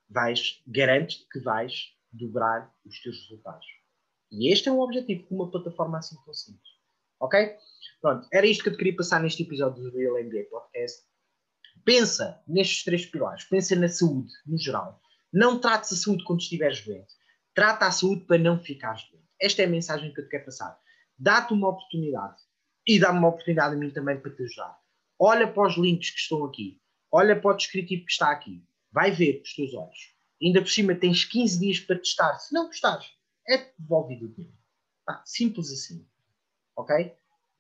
vais, 0.09 0.62
garante 0.66 1.26
que 1.31 1.40
vais 1.40 1.94
dobrar 2.12 2.72
os 2.85 3.00
teus 3.03 3.20
resultados. 3.22 3.66
E 4.31 4.53
este 4.53 4.68
é 4.68 4.72
o 4.72 4.81
objetivo 4.81 5.26
de 5.26 5.35
uma 5.35 5.50
plataforma 5.50 5.98
assim 5.98 6.16
tão 6.24 6.33
simples. 6.33 6.70
Ok? 7.18 7.57
Pronto, 8.00 8.26
era 8.33 8.46
isto 8.46 8.62
que 8.62 8.70
eu 8.70 8.72
te 8.72 8.79
queria 8.79 8.96
passar 8.96 9.20
neste 9.20 9.42
episódio 9.42 9.83
do 9.83 9.96
Real 9.96 10.22
MBA 10.24 10.44
Podcast. 10.50 11.05
Pensa 11.85 12.42
nestes 12.46 12.85
três 12.85 13.07
pilares. 13.07 13.44
Pensa 13.44 13.74
na 13.76 13.88
saúde, 13.88 14.33
no 14.46 14.57
geral. 14.57 15.00
Não 15.33 15.61
trates 15.61 15.92
a 15.92 15.96
saúde 15.96 16.24
quando 16.24 16.40
estiveres 16.40 16.85
doente. 16.85 17.12
Trata 17.54 17.86
a 17.86 17.92
saúde 17.92 18.24
para 18.24 18.38
não 18.38 18.58
ficares 18.58 19.02
doente. 19.10 19.28
Esta 19.40 19.62
é 19.62 19.64
a 19.64 19.68
mensagem 19.68 20.12
que 20.12 20.20
eu 20.20 20.24
te 20.24 20.30
quero 20.30 20.44
passar. 20.44 20.78
Dá-te 21.18 21.52
uma 21.52 21.68
oportunidade. 21.68 22.42
E 22.86 22.98
dá-me 22.98 23.18
uma 23.18 23.28
oportunidade 23.28 23.74
a 23.74 23.78
mim 23.78 23.90
também 23.90 24.18
para 24.18 24.30
te 24.30 24.42
ajudar. 24.42 24.78
Olha 25.18 25.46
para 25.46 25.66
os 25.66 25.76
links 25.76 26.10
que 26.10 26.18
estão 26.18 26.44
aqui. 26.44 26.80
Olha 27.12 27.38
para 27.38 27.50
o 27.50 27.56
descritivo 27.56 28.04
que 28.06 28.12
está 28.12 28.30
aqui 28.30 28.64
vai 28.92 29.10
ver 29.10 29.38
com 29.38 29.42
os 29.42 29.54
teus 29.54 29.74
olhos. 29.74 30.14
Ainda 30.42 30.60
por 30.60 30.70
cima 30.70 30.94
tens 30.94 31.24
15 31.24 31.58
dias 31.58 31.80
para 31.80 31.98
testar. 31.98 32.38
Se 32.38 32.52
não 32.52 32.66
gostares, 32.66 33.06
é 33.48 33.72
devolvido 33.78 34.26
o 34.26 34.28
dinheiro. 34.28 34.56
Ah, 35.06 35.22
simples 35.24 35.70
assim. 35.70 36.06
Ok? 36.76 37.14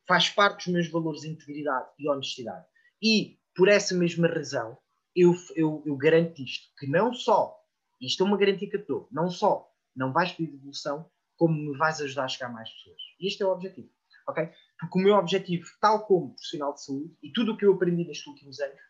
Faz 0.06 0.28
parte 0.30 0.64
dos 0.64 0.72
meus 0.72 0.88
valores 0.88 1.22
de 1.22 1.28
integridade 1.28 1.88
e 1.98 2.08
honestidade. 2.08 2.64
E 3.02 3.38
por 3.54 3.68
essa 3.68 3.94
mesma 3.94 4.28
razão, 4.28 4.76
eu, 5.14 5.34
eu, 5.54 5.82
eu 5.86 5.96
garanto 5.96 6.42
isto: 6.42 6.68
que 6.78 6.86
não 6.86 7.12
só, 7.12 7.62
isto 8.00 8.22
é 8.22 8.26
uma 8.26 8.38
garantia 8.38 8.68
que 8.68 8.76
eu 8.76 8.86
dou, 8.86 9.08
não 9.10 9.30
só 9.30 9.69
não 9.94 10.12
vais 10.12 10.32
pedir 10.32 10.52
devolução, 10.52 11.10
como 11.36 11.54
me 11.54 11.76
vais 11.76 12.00
ajudar 12.00 12.24
a 12.24 12.28
chegar 12.28 12.46
a 12.48 12.52
mais 12.52 12.70
pessoas. 12.70 13.00
E 13.18 13.26
este 13.26 13.42
é 13.42 13.46
o 13.46 13.50
objetivo. 13.50 13.90
Ok? 14.28 14.48
Porque 14.78 14.98
o 14.98 15.02
meu 15.02 15.14
objetivo, 15.14 15.66
tal 15.80 16.06
como 16.06 16.34
profissional 16.34 16.74
de 16.74 16.84
saúde, 16.84 17.16
e 17.22 17.32
tudo 17.32 17.52
o 17.52 17.56
que 17.56 17.64
eu 17.64 17.74
aprendi 17.74 18.04
nestes 18.04 18.26
últimos 18.26 18.60
anos, 18.60 18.80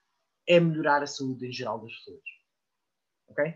é 0.46 0.58
melhorar 0.58 1.02
a 1.02 1.06
saúde 1.06 1.46
em 1.46 1.52
geral 1.52 1.80
das 1.80 1.92
pessoas. 1.94 2.22
Ok? 3.28 3.54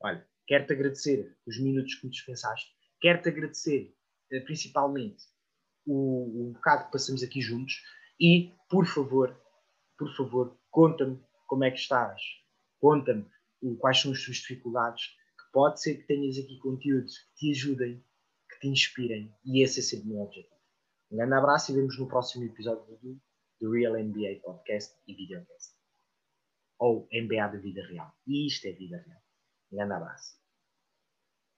Olha, 0.00 0.26
quero-te 0.46 0.72
agradecer 0.72 1.36
os 1.46 1.60
minutos 1.60 1.94
que 1.94 2.06
me 2.06 2.12
dispensaste, 2.12 2.72
quero-te 3.00 3.28
agradecer 3.28 3.94
eh, 4.30 4.40
principalmente 4.40 5.24
o, 5.86 6.48
o 6.48 6.52
bocado 6.52 6.86
que 6.86 6.92
passamos 6.92 7.22
aqui 7.22 7.40
juntos 7.40 7.82
e, 8.20 8.54
por 8.68 8.86
favor, 8.86 9.38
por 9.98 10.14
favor, 10.16 10.58
conta-me 10.70 11.20
como 11.46 11.64
é 11.64 11.70
que 11.70 11.78
estás, 11.78 12.20
conta-me 12.80 13.26
quais 13.78 14.00
são 14.00 14.12
as 14.12 14.22
tuas 14.22 14.36
dificuldades, 14.38 15.16
pode 15.58 15.82
ser 15.82 15.96
que 15.96 16.06
tenhas 16.06 16.38
aqui 16.38 16.56
conteúdos 16.58 17.18
que 17.18 17.34
te 17.34 17.50
ajudem, 17.50 18.00
que 18.48 18.60
te 18.60 18.68
inspirem 18.68 19.34
e 19.44 19.60
esse 19.64 19.80
é 19.80 19.82
sempre 19.82 20.06
o 20.06 20.10
meu 20.10 20.22
objetivo. 20.22 20.54
Um 21.10 21.16
grande 21.16 21.34
abraço 21.34 21.72
e 21.72 21.74
vemos 21.74 21.98
no 21.98 22.06
próximo 22.06 22.44
episódio 22.44 22.96
do 22.98 23.20
The 23.58 23.66
Real 23.66 23.94
NBA 23.94 24.40
Podcast 24.40 24.94
e 25.08 25.14
Videocast 25.16 25.74
ou 26.78 27.08
MBA 27.12 27.48
da 27.48 27.58
vida 27.58 27.84
real. 27.88 28.14
E 28.24 28.46
isto 28.46 28.68
é 28.68 28.72
vida 28.72 28.98
real. 28.98 29.20
Um 29.72 29.76
grande 29.76 29.94
abraço. 29.94 30.47